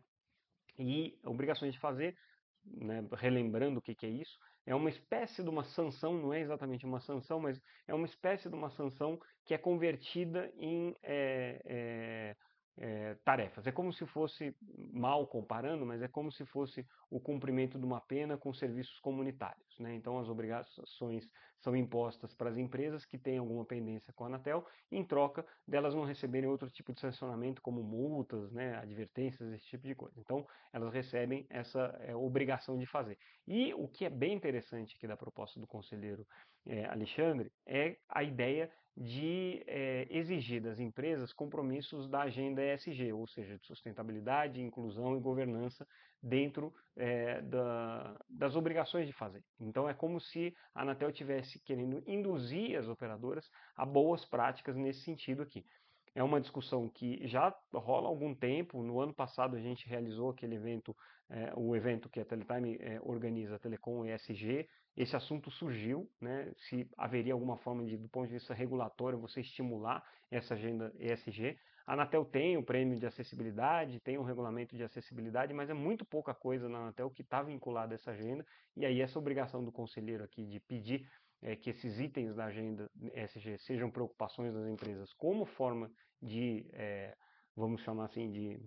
E 0.80 1.20
obrigações 1.24 1.74
de 1.74 1.80
fazer, 1.80 2.18
né, 2.66 3.08
relembrando 3.14 3.78
o 3.78 3.82
que, 3.82 3.94
que 3.94 4.08
é 4.08 4.10
isso, 4.10 4.40
é 4.66 4.74
uma 4.74 4.90
espécie 4.90 5.44
de 5.44 5.50
uma 5.50 5.64
sanção, 5.64 6.14
não 6.14 6.34
é 6.34 6.42
exatamente 6.42 6.86
uma 6.86 7.00
sanção, 7.00 7.40
mas 7.40 7.62
é 7.88 7.94
uma 7.94 8.06
espécie 8.06 8.50
de 8.50 8.56
uma 8.56 8.70
sanção 8.72 9.20
que 9.46 9.54
é 9.54 9.58
convertida 9.58 10.52
em 10.58 10.96
é, 11.04 12.36
é, 12.80 13.16
tarefas. 13.26 13.68
É 13.68 13.72
como 13.72 13.92
se 13.92 14.06
fosse, 14.06 14.56
mal 14.92 15.28
comparando, 15.28 15.86
mas 15.86 16.02
é 16.02 16.08
como 16.08 16.32
se 16.32 16.46
fosse 16.46 16.88
o 17.10 17.20
cumprimento 17.20 17.78
de 17.78 17.86
uma 17.86 18.00
pena 18.00 18.38
com 18.38 18.54
serviços 18.54 18.98
comunitários. 19.00 19.78
Né? 19.80 19.94
Então, 19.96 20.18
as 20.18 20.30
obrigações 20.30 21.30
são 21.60 21.76
impostas 21.76 22.34
para 22.34 22.50
as 22.50 22.58
empresas 22.58 23.06
que 23.06 23.18
têm 23.18 23.38
alguma 23.38 23.66
pendência 23.66 24.14
com 24.14 24.24
a 24.24 24.28
Anatel, 24.28 24.66
em 24.90 25.04
troca 25.04 25.46
delas 25.68 25.94
não 25.94 26.06
receberem 26.06 26.50
outro 26.50 26.70
tipo 26.72 26.94
de 26.94 27.02
sancionamento, 27.02 27.62
como 27.62 27.84
multas, 27.84 28.50
né, 28.52 28.78
advertências, 28.78 29.52
esse 29.52 29.66
tipo 29.66 29.86
de 29.86 29.94
coisa. 29.94 30.18
Então, 30.18 30.48
elas 30.72 30.94
recebem 30.94 31.46
essa 31.50 32.00
é, 32.02 32.16
obrigação 32.16 32.78
de 32.78 32.86
fazer. 32.86 33.18
E 33.46 33.74
o 33.74 33.90
que 33.90 34.06
é 34.06 34.10
bem 34.10 34.34
interessante 34.34 34.96
aqui 34.96 35.06
da 35.06 35.18
proposta 35.18 35.60
do 35.60 35.68
conselheiro 35.68 36.26
é, 36.66 36.86
Alexandre 36.86 37.52
é 37.66 37.98
a 38.10 38.24
ideia 38.24 38.70
de 39.00 39.64
é, 39.66 40.08
exigir 40.10 40.62
das 40.62 40.78
empresas 40.78 41.32
compromissos 41.32 42.10
da 42.10 42.24
agenda 42.24 42.62
ESG, 42.62 43.14
ou 43.14 43.26
seja, 43.28 43.58
de 43.58 43.66
sustentabilidade, 43.66 44.62
inclusão 44.62 45.16
e 45.16 45.22
governança 45.22 45.88
dentro 46.22 46.74
é, 46.98 47.42
da, 47.42 48.20
das 48.30 48.58
obrigações 48.58 49.08
de 49.08 49.14
fazer. 49.14 49.42
Então 49.58 49.88
é 49.88 49.94
como 49.94 50.20
se 50.20 50.54
a 50.76 50.82
Anatel 50.82 51.14
tivesse 51.14 51.60
querendo 51.60 52.04
induzir 52.06 52.78
as 52.78 52.90
operadoras 52.90 53.50
a 53.74 53.86
boas 53.86 54.26
práticas 54.26 54.76
nesse 54.76 55.02
sentido 55.02 55.44
aqui. 55.44 55.66
É 56.14 56.22
uma 56.22 56.42
discussão 56.42 56.90
que 56.90 57.26
já 57.26 57.56
rola 57.74 58.08
há 58.08 58.10
algum 58.10 58.36
tempo. 58.36 58.84
No 58.84 59.00
ano 59.00 59.14
passado 59.14 59.56
a 59.56 59.62
gente 59.62 59.88
realizou 59.88 60.32
aquele 60.32 60.56
evento, 60.56 60.94
é, 61.30 61.54
o 61.56 61.74
evento 61.74 62.10
que 62.10 62.20
a 62.20 62.26
Teletime 62.26 62.78
organiza, 63.04 63.56
a 63.56 63.60
Telecom 63.60 64.06
ESG, 64.06 64.68
esse 65.00 65.16
assunto 65.16 65.50
surgiu, 65.50 66.12
né, 66.20 66.52
se 66.58 66.86
haveria 66.98 67.32
alguma 67.32 67.56
forma 67.60 67.86
de, 67.86 67.96
do 67.96 68.10
ponto 68.10 68.28
de 68.28 68.34
vista 68.34 68.54
regulatório, 68.54 69.18
você 69.18 69.40
estimular 69.40 70.04
essa 70.30 70.56
agenda 70.56 70.94
ESG. 71.00 71.58
A 71.88 71.94
Anatel 71.94 72.26
tem 72.26 72.58
o 72.58 72.64
prêmio 72.64 73.00
de 73.00 73.06
acessibilidade, 73.06 74.02
tem 74.02 74.18
um 74.18 74.24
regulamento 74.24 74.76
de 74.76 74.84
acessibilidade, 74.84 75.54
mas 75.54 75.70
é 75.70 75.74
muito 75.74 76.04
pouca 76.04 76.34
coisa 76.34 76.68
na 76.68 76.80
Anatel 76.80 77.10
que 77.10 77.22
está 77.22 77.42
vinculada 77.42 77.94
a 77.94 77.96
essa 77.96 78.12
agenda, 78.12 78.46
e 78.76 78.86
aí 78.86 79.00
essa 79.00 79.18
obrigação 79.18 79.64
do 79.64 79.72
conselheiro 79.72 80.22
aqui 80.22 80.46
de 80.46 80.60
pedir 80.60 81.10
é, 81.42 81.56
que 81.56 81.70
esses 81.70 81.98
itens 81.98 82.36
da 82.36 82.48
agenda 82.48 82.92
ESG 83.16 83.58
sejam 83.60 83.90
preocupações 83.90 84.54
das 84.54 84.68
empresas 84.68 85.14
como 85.14 85.46
forma 85.46 85.90
de, 86.22 86.70
é, 86.74 87.16
vamos 87.56 87.82
chamar 87.84 88.06
assim, 88.06 88.30
de 88.30 88.60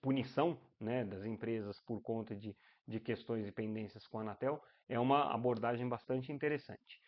punição 0.00 0.58
né, 0.80 1.04
das 1.04 1.24
empresas 1.24 1.80
por 1.80 2.00
conta 2.00 2.34
de, 2.34 2.56
de 2.86 3.00
questões 3.00 3.46
e 3.46 3.52
pendências 3.52 4.06
com 4.06 4.18
a 4.18 4.22
Anatel, 4.22 4.62
é 4.88 4.98
uma 4.98 5.32
abordagem 5.34 5.88
bastante 5.88 6.32
interessante. 6.32 7.00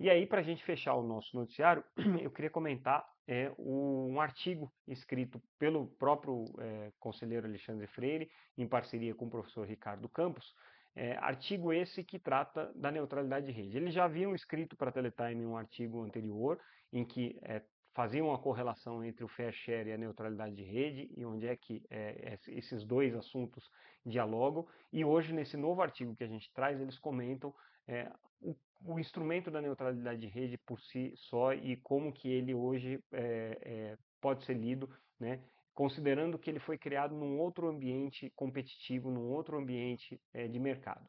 E 0.00 0.08
aí, 0.08 0.26
para 0.26 0.40
a 0.40 0.44
gente 0.44 0.64
fechar 0.64 0.94
o 0.94 1.02
nosso 1.02 1.36
noticiário, 1.36 1.82
eu 2.22 2.30
queria 2.30 2.50
comentar 2.50 3.04
é, 3.26 3.52
um 3.58 4.20
artigo 4.20 4.72
escrito 4.86 5.42
pelo 5.58 5.88
próprio 5.98 6.44
é, 6.58 6.92
conselheiro 7.00 7.46
Alexandre 7.46 7.86
Freire, 7.88 8.30
em 8.56 8.66
parceria 8.66 9.14
com 9.14 9.26
o 9.26 9.30
professor 9.30 9.66
Ricardo 9.66 10.08
Campos, 10.08 10.54
é, 10.94 11.16
artigo 11.18 11.72
esse 11.72 12.02
que 12.02 12.18
trata 12.18 12.72
da 12.74 12.90
neutralidade 12.90 13.46
de 13.46 13.52
rede. 13.52 13.76
Eles 13.76 13.92
já 13.92 14.04
haviam 14.04 14.34
escrito 14.34 14.76
para 14.76 14.90
a 14.90 14.92
Teletime 14.92 15.46
um 15.46 15.56
artigo 15.56 16.02
anterior, 16.02 16.58
em 16.92 17.04
que 17.04 17.38
é, 17.42 17.62
faziam 17.98 18.28
uma 18.28 18.38
correlação 18.38 19.04
entre 19.04 19.24
o 19.24 19.28
fair 19.28 19.52
share 19.52 19.88
e 19.88 19.92
a 19.92 19.98
neutralidade 19.98 20.54
de 20.54 20.62
rede 20.62 21.10
e 21.16 21.24
onde 21.24 21.48
é 21.48 21.56
que 21.56 21.82
é, 21.90 22.38
esses 22.46 22.84
dois 22.84 23.12
assuntos 23.12 23.68
dialogam. 24.06 24.64
E 24.92 25.04
hoje, 25.04 25.32
nesse 25.32 25.56
novo 25.56 25.82
artigo 25.82 26.14
que 26.14 26.22
a 26.22 26.28
gente 26.28 26.48
traz, 26.52 26.80
eles 26.80 26.96
comentam 26.96 27.52
é, 27.88 28.08
o, 28.40 28.54
o, 28.84 29.00
instrumento 29.00 29.50
da 29.50 29.60
neutralidade 29.60 30.20
de 30.20 30.28
rede 30.28 30.56
por 30.58 30.80
si 30.80 31.12
só 31.16 31.52
e 31.52 31.76
como 31.78 32.12
que 32.12 32.28
ele 32.28 32.54
hoje 32.54 33.02
é, 33.10 33.98
pode 34.20 34.44
ser 34.44 34.54
lido, 34.54 34.88
né, 35.18 35.40
considerando 35.74 36.38
que 36.38 36.48
ele 36.48 36.60
foi 36.60 36.78
criado 36.78 37.16
num 37.16 37.40
outro 37.40 37.66
ambiente 37.66 38.30
competitivo, 38.36 39.10
num 39.10 39.28
outro 39.28 39.58
ambiente 39.58 40.20
de 40.52 40.58
mercado. 40.60 41.04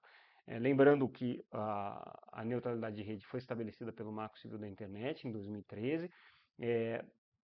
Lembrando 0.47 1.07
que 1.07 1.45
a, 1.51 2.19
a 2.31 2.43
neutralidade 2.43 2.95
de 2.95 3.03
rede 3.03 3.23
foi 3.27 3.37
estabelecida 3.37 3.93
pelo 3.93 4.11
Marco 4.11 4.39
Civil 4.39 4.57
da 4.57 4.67
Internet 4.67 5.27
em 5.27 5.31
2013, 5.31 6.09
é, 6.59 7.03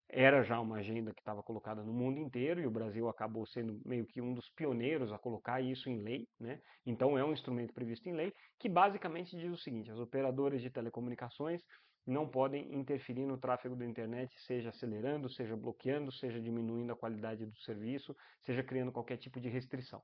era 0.09 0.43
já 0.43 0.59
uma 0.59 0.77
agenda 0.77 1.13
que 1.13 1.21
estava 1.21 1.41
colocada 1.41 1.83
no 1.83 1.91
mundo 1.91 2.19
inteiro 2.19 2.61
e 2.61 2.67
o 2.67 2.71
Brasil 2.71 3.09
acabou 3.09 3.45
sendo 3.45 3.81
meio 3.85 4.05
que 4.05 4.21
um 4.21 4.33
dos 4.33 4.49
pioneiros 4.49 5.11
a 5.11 5.17
colocar 5.17 5.61
isso 5.61 5.89
em 5.89 6.01
lei. 6.01 6.27
Né? 6.39 6.61
Então, 6.85 7.17
é 7.17 7.23
um 7.23 7.33
instrumento 7.33 7.73
previsto 7.73 8.07
em 8.07 8.13
lei 8.13 8.33
que 8.59 8.69
basicamente 8.69 9.35
diz 9.35 9.51
o 9.51 9.57
seguinte: 9.57 9.91
as 9.91 9.99
operadoras 9.99 10.61
de 10.61 10.69
telecomunicações 10.69 11.61
não 12.05 12.27
podem 12.27 12.71
interferir 12.73 13.25
no 13.25 13.37
tráfego 13.37 13.75
da 13.75 13.85
internet, 13.85 14.39
seja 14.41 14.69
acelerando, 14.69 15.27
seja 15.27 15.57
bloqueando, 15.57 16.11
seja 16.11 16.39
diminuindo 16.39 16.93
a 16.93 16.95
qualidade 16.95 17.45
do 17.45 17.57
serviço, 17.61 18.15
seja 18.43 18.63
criando 18.63 18.91
qualquer 18.91 19.17
tipo 19.17 19.39
de 19.39 19.49
restrição. 19.49 20.01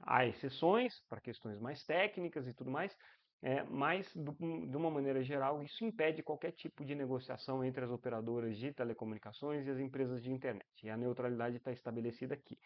Há 0.00 0.26
exceções 0.26 1.00
para 1.08 1.20
questões 1.20 1.60
mais 1.60 1.84
técnicas 1.84 2.48
e 2.48 2.54
tudo 2.54 2.70
mais, 2.70 2.96
é, 3.42 3.64
mas, 3.64 4.08
do, 4.14 4.32
de 4.32 4.76
uma 4.76 4.88
maneira 4.88 5.22
geral, 5.24 5.62
isso 5.64 5.84
impede 5.84 6.22
qualquer 6.22 6.52
tipo 6.52 6.84
de 6.84 6.94
negociação 6.94 7.64
entre 7.64 7.84
as 7.84 7.90
operadoras 7.90 8.56
de 8.56 8.72
telecomunicações 8.72 9.66
e 9.66 9.70
as 9.70 9.80
empresas 9.80 10.22
de 10.22 10.30
internet. 10.30 10.64
E 10.84 10.88
a 10.88 10.96
neutralidade 10.96 11.56
está 11.56 11.72
estabelecida 11.72 12.34
aqui. 12.34 12.56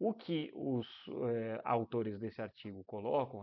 O 0.00 0.14
que 0.14 0.50
os 0.54 0.86
é, 1.30 1.60
autores 1.62 2.18
desse 2.18 2.40
artigo 2.40 2.82
colocam, 2.84 3.42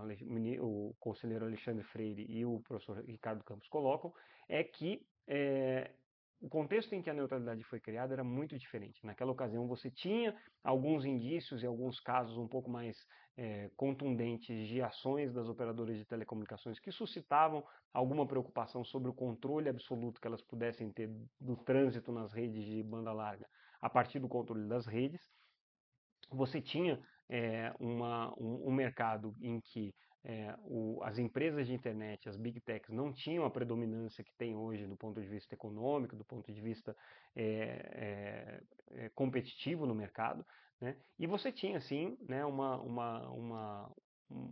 o 0.59 0.95
conselheiro 0.99 1.45
Alexandre 1.45 1.83
Freire 1.83 2.25
e 2.27 2.43
o 2.45 2.59
professor 2.61 2.97
Ricardo 3.05 3.43
Campos 3.43 3.69
colocam, 3.69 4.11
é 4.49 4.63
que 4.63 5.05
é, 5.27 5.91
o 6.41 6.49
contexto 6.49 6.93
em 6.93 7.01
que 7.01 7.09
a 7.09 7.13
neutralidade 7.13 7.63
foi 7.63 7.79
criada 7.79 8.13
era 8.13 8.23
muito 8.23 8.57
diferente. 8.57 9.05
Naquela 9.05 9.31
ocasião 9.31 9.67
você 9.67 9.91
tinha 9.91 10.35
alguns 10.63 11.05
indícios 11.05 11.61
e 11.61 11.67
alguns 11.67 11.99
casos 11.99 12.35
um 12.35 12.47
pouco 12.47 12.69
mais 12.69 12.97
é, 13.37 13.69
contundentes 13.77 14.67
de 14.67 14.81
ações 14.81 15.31
das 15.31 15.47
operadoras 15.47 15.95
de 15.97 16.03
telecomunicações 16.03 16.79
que 16.79 16.91
suscitavam 16.91 17.63
alguma 17.93 18.25
preocupação 18.25 18.83
sobre 18.83 19.09
o 19.09 19.13
controle 19.13 19.69
absoluto 19.69 20.19
que 20.19 20.27
elas 20.27 20.41
pudessem 20.41 20.91
ter 20.91 21.09
do 21.39 21.55
trânsito 21.55 22.11
nas 22.11 22.33
redes 22.33 22.65
de 22.65 22.81
banda 22.81 23.13
larga 23.13 23.47
a 23.79 23.89
partir 23.89 24.19
do 24.19 24.27
controle 24.27 24.67
das 24.67 24.87
redes. 24.87 25.21
Você 26.31 26.59
tinha 26.59 26.99
é, 27.29 27.73
uma, 27.79 28.33
um, 28.39 28.69
um 28.69 28.71
mercado 28.71 29.35
em 29.41 29.59
que 29.61 29.93
é, 30.23 30.55
o, 30.65 30.99
as 31.03 31.17
empresas 31.17 31.65
de 31.65 31.73
internet, 31.73 32.29
as 32.29 32.37
big 32.37 32.59
techs, 32.59 32.93
não 32.93 33.11
tinham 33.11 33.43
a 33.43 33.49
predominância 33.49 34.23
que 34.23 34.33
tem 34.33 34.55
hoje 34.55 34.85
do 34.85 34.95
ponto 34.95 35.19
de 35.19 35.27
vista 35.27 35.55
econômico, 35.55 36.15
do 36.15 36.23
ponto 36.23 36.51
de 36.51 36.61
vista 36.61 36.95
é, 37.35 38.61
é, 38.91 39.09
competitivo 39.09 39.85
no 39.85 39.95
mercado, 39.95 40.45
né? 40.79 40.95
e 41.17 41.25
você 41.25 41.51
tinha, 41.51 41.79
sim, 41.81 42.17
né, 42.27 42.45
uma, 42.45 42.79
uma, 42.81 43.29
uma, 43.29 43.95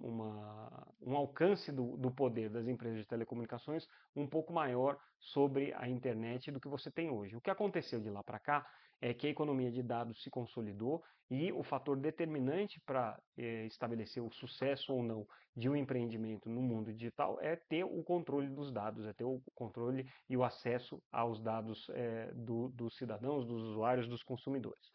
uma, 0.01 0.87
um 1.01 1.15
alcance 1.15 1.71
do, 1.71 1.97
do, 1.97 2.11
poder 2.11 2.49
das 2.49 2.67
empresas 2.67 2.99
de 2.99 3.07
telecomunicações 3.07 3.87
um 4.15 4.27
pouco 4.27 4.53
maior 4.53 4.99
sobre 5.19 5.73
a 5.75 5.87
internet 5.87 6.51
do 6.51 6.59
que 6.59 6.67
você 6.67 6.91
tem 6.91 7.09
hoje. 7.09 7.35
O 7.35 7.41
que 7.41 7.49
aconteceu 7.49 7.99
de 7.99 8.09
lá 8.09 8.23
para 8.23 8.39
cá 8.39 8.67
é 9.01 9.13
que 9.13 9.27
a 9.27 9.29
economia 9.29 9.71
de 9.71 9.81
dados 9.81 10.21
se 10.21 10.29
consolidou 10.29 11.03
e 11.29 11.51
o 11.51 11.63
fator 11.63 11.95
determinante 11.95 12.81
para 12.81 13.19
é, 13.37 13.65
estabelecer 13.65 14.21
o 14.21 14.31
sucesso 14.31 14.93
ou 14.93 15.03
não 15.03 15.27
de 15.55 15.69
um 15.69 15.75
empreendimento 15.75 16.49
no 16.49 16.61
mundo 16.61 16.93
digital 16.93 17.37
é 17.41 17.55
ter 17.55 17.83
o 17.83 18.03
controle 18.03 18.47
dos 18.47 18.71
dados, 18.71 19.05
é 19.05 19.13
ter 19.13 19.25
o 19.25 19.41
controle 19.53 20.09
e 20.29 20.35
o 20.35 20.43
acesso 20.43 21.01
aos 21.11 21.41
dados 21.41 21.87
é, 21.91 22.31
do, 22.33 22.69
dos 22.69 22.97
cidadãos, 22.97 23.45
dos 23.45 23.61
usuários, 23.63 24.07
dos 24.07 24.23
consumidores. 24.23 24.89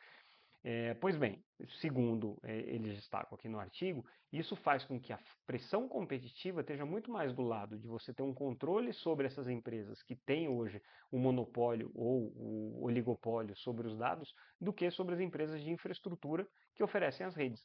É, 0.66 0.94
pois 0.94 1.14
bem, 1.14 1.44
segundo 1.79 2.38
é, 2.42 2.57
eles 2.57 2.96
destacam 2.96 3.37
aqui 3.37 3.50
no 3.50 3.61
artigo, 3.61 4.03
isso 4.33 4.57
faz 4.57 4.83
com 4.83 4.98
que 4.98 5.12
a 5.12 5.20
pressão 5.46 5.87
competitiva 5.87 6.62
esteja 6.62 6.87
muito 6.87 7.11
mais 7.11 7.35
do 7.35 7.42
lado 7.42 7.79
de 7.79 7.87
você 7.87 8.14
ter 8.14 8.22
um 8.22 8.33
controle 8.33 8.90
sobre 8.94 9.27
essas 9.27 9.46
empresas 9.46 10.03
que 10.03 10.16
têm 10.16 10.48
hoje 10.48 10.81
o 11.12 11.18
monopólio 11.18 11.92
ou 11.94 12.33
o 12.35 12.83
oligopólio 12.83 13.55
sobre 13.57 13.87
os 13.87 13.98
dados, 13.98 14.35
do 14.59 14.72
que 14.72 14.90
sobre 14.90 15.14
as 15.14 15.20
empresas 15.20 15.62
de 15.62 15.70
infraestrutura 15.70 16.48
que 16.74 16.83
oferecem 16.83 17.27
as 17.27 17.35
redes. 17.35 17.62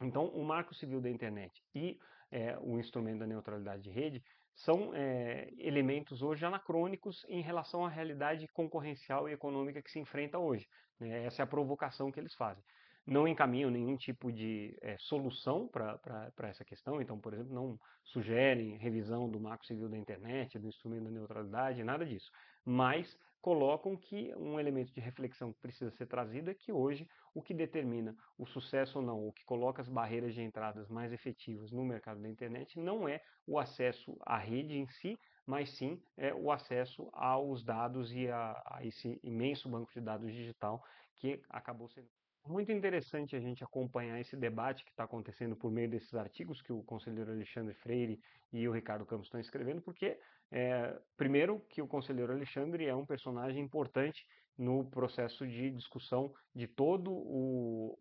Então, 0.00 0.26
o 0.26 0.44
Marco 0.44 0.74
Civil 0.74 1.00
da 1.00 1.08
Internet 1.08 1.62
e 1.72 2.00
é, 2.32 2.58
o 2.58 2.80
instrumento 2.80 3.20
da 3.20 3.26
neutralidade 3.28 3.82
de 3.84 3.90
rede 3.90 4.24
são 4.54 4.92
é, 4.94 5.50
elementos 5.58 6.22
hoje 6.22 6.44
anacrônicos 6.44 7.24
em 7.28 7.40
relação 7.40 7.84
à 7.84 7.88
realidade 7.88 8.46
concorrencial 8.48 9.28
e 9.28 9.32
econômica 9.32 9.82
que 9.82 9.90
se 9.90 9.98
enfrenta 9.98 10.38
hoje. 10.38 10.68
Né? 11.00 11.24
Essa 11.24 11.42
é 11.42 11.44
a 11.44 11.46
provocação 11.46 12.10
que 12.10 12.20
eles 12.20 12.34
fazem. 12.34 12.62
Não 13.04 13.26
encaminham 13.26 13.70
nenhum 13.70 13.96
tipo 13.96 14.30
de 14.30 14.76
é, 14.80 14.96
solução 14.98 15.66
para 15.66 16.48
essa 16.48 16.64
questão, 16.64 17.00
então, 17.02 17.18
por 17.18 17.34
exemplo, 17.34 17.52
não 17.52 17.78
sugerem 18.04 18.76
revisão 18.76 19.28
do 19.28 19.40
marco 19.40 19.66
civil 19.66 19.88
da 19.88 19.98
internet, 19.98 20.56
do 20.58 20.68
instrumento 20.68 21.04
da 21.04 21.10
neutralidade, 21.10 21.82
nada 21.82 22.06
disso. 22.06 22.30
Mas 22.64 23.18
colocam 23.42 23.96
que 23.96 24.32
um 24.36 24.58
elemento 24.58 24.94
de 24.94 25.00
reflexão 25.00 25.52
que 25.52 25.60
precisa 25.60 25.90
ser 25.90 26.06
trazido 26.06 26.48
é 26.48 26.54
que 26.54 26.72
hoje 26.72 27.08
o 27.34 27.42
que 27.42 27.52
determina 27.52 28.16
o 28.38 28.46
sucesso 28.46 29.00
ou 29.00 29.04
não, 29.04 29.26
o 29.26 29.32
que 29.32 29.44
coloca 29.44 29.82
as 29.82 29.88
barreiras 29.88 30.32
de 30.32 30.42
entradas 30.42 30.88
mais 30.88 31.12
efetivas 31.12 31.72
no 31.72 31.84
mercado 31.84 32.22
da 32.22 32.28
internet 32.28 32.78
não 32.78 33.08
é 33.08 33.20
o 33.44 33.58
acesso 33.58 34.16
à 34.24 34.38
rede 34.38 34.78
em 34.78 34.86
si, 34.86 35.18
mas 35.44 35.70
sim 35.70 36.00
é 36.16 36.32
o 36.32 36.52
acesso 36.52 37.10
aos 37.12 37.64
dados 37.64 38.12
e 38.14 38.28
a, 38.28 38.62
a 38.64 38.86
esse 38.86 39.18
imenso 39.24 39.68
banco 39.68 39.92
de 39.92 40.00
dados 40.00 40.32
digital 40.32 40.82
que 41.16 41.42
acabou 41.48 41.88
sendo. 41.88 42.08
Muito 42.46 42.72
interessante 42.72 43.36
a 43.36 43.40
gente 43.40 43.62
acompanhar 43.62 44.20
esse 44.20 44.36
debate 44.36 44.84
que 44.84 44.90
está 44.90 45.04
acontecendo 45.04 45.56
por 45.56 45.70
meio 45.70 45.88
desses 45.88 46.14
artigos 46.14 46.60
que 46.60 46.72
o 46.72 46.82
conselheiro 46.82 47.30
Alexandre 47.30 47.74
Freire 47.74 48.20
e 48.52 48.66
o 48.68 48.72
Ricardo 48.72 49.06
Campos 49.06 49.26
estão 49.26 49.40
escrevendo, 49.40 49.80
porque 49.80 50.18
É, 50.52 50.94
primeiro, 51.16 51.60
que 51.70 51.80
o 51.80 51.88
conselheiro 51.88 52.32
Alexandre 52.32 52.86
é 52.86 52.94
um 52.94 53.06
personagem 53.06 53.62
importante 53.62 54.26
no 54.58 54.84
processo 54.84 55.46
de 55.46 55.70
discussão 55.70 56.32
de 56.54 56.66
todo 56.66 57.10
o, 57.10 57.96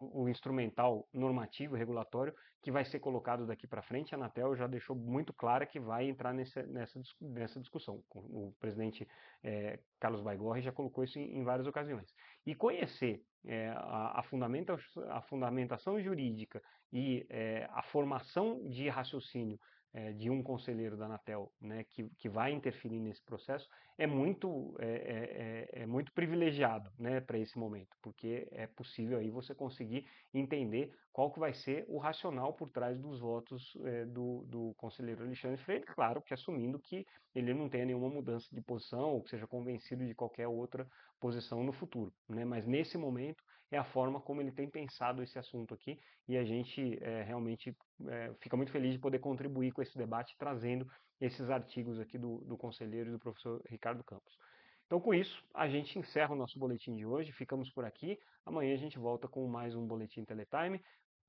o, 0.00 0.22
o 0.24 0.28
instrumental 0.28 1.08
normativo 1.12 1.76
regulatório 1.76 2.34
que 2.60 2.72
vai 2.72 2.84
ser 2.84 2.98
colocado 2.98 3.46
daqui 3.46 3.66
para 3.66 3.80
frente. 3.80 4.12
A 4.12 4.18
Anatel 4.18 4.56
já 4.56 4.66
deixou 4.66 4.96
muito 4.96 5.32
clara 5.32 5.64
que 5.64 5.78
vai 5.78 6.08
entrar 6.08 6.34
nessa, 6.34 6.62
nessa, 6.64 7.00
nessa 7.20 7.60
discussão. 7.60 8.02
O 8.12 8.52
presidente 8.58 9.06
é, 9.42 9.78
Carlos 10.00 10.20
Baigorre 10.20 10.60
já 10.60 10.72
colocou 10.72 11.04
isso 11.04 11.18
em, 11.18 11.38
em 11.38 11.44
várias 11.44 11.66
ocasiões. 11.66 12.12
E 12.44 12.56
conhecer 12.56 13.22
é, 13.46 13.68
a, 13.68 14.18
a, 14.18 14.22
fundamenta, 14.24 14.76
a, 15.10 15.22
fundamentação 15.22 16.00
jurídica 16.02 16.60
e 16.92 17.24
é, 17.30 17.68
a 17.70 17.82
formação 17.82 18.68
de 18.68 18.88
raciocínio 18.88 19.58
é, 19.92 20.12
de 20.12 20.30
um 20.30 20.42
conselheiro 20.42 20.96
da 20.96 21.06
Anatel 21.06 21.50
né, 21.60 21.84
que, 21.84 22.08
que 22.18 22.28
vai 22.28 22.52
interferir 22.52 23.00
nesse 23.00 23.22
processo 23.22 23.68
é 23.96 24.06
muito, 24.06 24.76
é, 24.78 24.86
é, 24.86 25.78
é, 25.78 25.82
é 25.82 25.86
muito 25.86 26.12
privilegiado 26.12 26.90
né, 26.98 27.20
para 27.20 27.38
esse 27.38 27.58
momento, 27.58 27.96
porque 28.00 28.46
é 28.52 28.66
possível 28.66 29.18
aí 29.18 29.30
você 29.30 29.54
conseguir 29.54 30.06
entender 30.32 30.94
qual 31.12 31.32
que 31.32 31.40
vai 31.40 31.52
ser 31.52 31.84
o 31.88 31.98
racional 31.98 32.52
por 32.52 32.70
trás 32.70 32.96
dos 32.98 33.18
votos 33.18 33.76
é, 33.84 34.04
do, 34.04 34.44
do 34.46 34.74
conselheiro 34.76 35.24
Alexandre 35.24 35.60
Freire, 35.64 35.84
claro 35.86 36.22
que 36.22 36.32
assumindo 36.32 36.78
que 36.78 37.04
ele 37.34 37.52
não 37.52 37.68
tenha 37.68 37.86
nenhuma 37.86 38.08
mudança 38.08 38.46
de 38.54 38.60
posição 38.60 39.14
ou 39.14 39.22
que 39.22 39.30
seja 39.30 39.46
convencido 39.46 40.06
de 40.06 40.14
qualquer 40.14 40.46
outra 40.46 40.86
posição 41.18 41.64
no 41.64 41.72
futuro. 41.72 42.12
Né? 42.28 42.44
Mas 42.44 42.66
nesse 42.66 42.96
momento 42.96 43.42
é 43.70 43.78
a 43.78 43.84
forma 43.84 44.20
como 44.20 44.40
ele 44.40 44.52
tem 44.52 44.68
pensado 44.68 45.22
esse 45.22 45.38
assunto 45.38 45.74
aqui 45.74 45.98
e 46.26 46.36
a 46.36 46.44
gente 46.44 46.98
é, 47.02 47.22
realmente 47.22 47.76
é, 48.06 48.32
fica 48.40 48.56
muito 48.56 48.72
feliz 48.72 48.92
de 48.92 48.98
poder 48.98 49.18
contribuir 49.18 49.72
com 49.72 49.82
esse 49.82 49.96
debate 49.96 50.34
trazendo 50.38 50.86
esses 51.20 51.50
artigos 51.50 51.98
aqui 51.98 52.16
do, 52.16 52.38
do 52.38 52.56
conselheiro 52.56 53.10
e 53.10 53.12
do 53.12 53.18
professor 53.18 53.60
Ricardo 53.68 54.04
Campos. 54.04 54.36
Então, 54.86 55.00
com 55.00 55.12
isso, 55.12 55.44
a 55.52 55.68
gente 55.68 55.98
encerra 55.98 56.32
o 56.32 56.36
nosso 56.36 56.58
boletim 56.58 56.96
de 56.96 57.04
hoje. 57.04 57.30
Ficamos 57.32 57.70
por 57.70 57.84
aqui. 57.84 58.18
Amanhã 58.46 58.72
a 58.72 58.78
gente 58.78 58.98
volta 58.98 59.28
com 59.28 59.46
mais 59.46 59.74
um 59.74 59.86
Boletim 59.86 60.24
Teletime. 60.24 60.82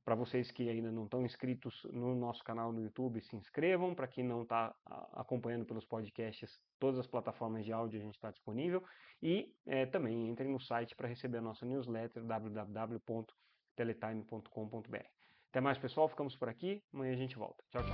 Para 0.10 0.15
vocês 0.15 0.50
que 0.50 0.67
ainda 0.67 0.91
não 0.91 1.04
estão 1.04 1.24
inscritos 1.24 1.86
no 1.93 2.15
nosso 2.15 2.43
canal 2.43 2.74
no 2.74 2.82
YouTube, 2.82 3.22
se 3.22 3.36
inscrevam. 3.36 3.93
Para 3.93 4.08
quem 4.08 4.24
não 4.24 4.41
está 4.41 4.74
acompanhando 5.13 5.65
pelos 5.65 5.86
podcasts, 5.86 6.60
todas 6.80 7.00
as 7.00 7.06
plataformas 7.06 7.63
de 7.63 7.72
áudio 7.72 8.00
a 8.00 8.04
gente 8.04 8.15
está 8.15 8.32
disponível. 8.32 8.84
E 9.22 9.54
é, 9.67 9.86
também 9.86 10.28
entrem 10.28 10.50
no 10.50 10.60
site 10.60 10.95
para 10.95 11.08
receber 11.08 11.38
a 11.38 11.41
nossa 11.41 11.63
newsletter 11.63 12.24
www.teletime.com.br. 12.24 15.06
Até 15.52 15.62
mais, 15.62 15.78
pessoal. 15.78 16.10
Ficamos 16.10 16.36
por 16.36 16.50
aqui. 16.50 16.82
Amanhã 16.91 17.13
a 17.13 17.17
gente 17.17 17.38
volta. 17.38 17.63
Tchau, 17.69 17.84
tchau. 17.84 17.93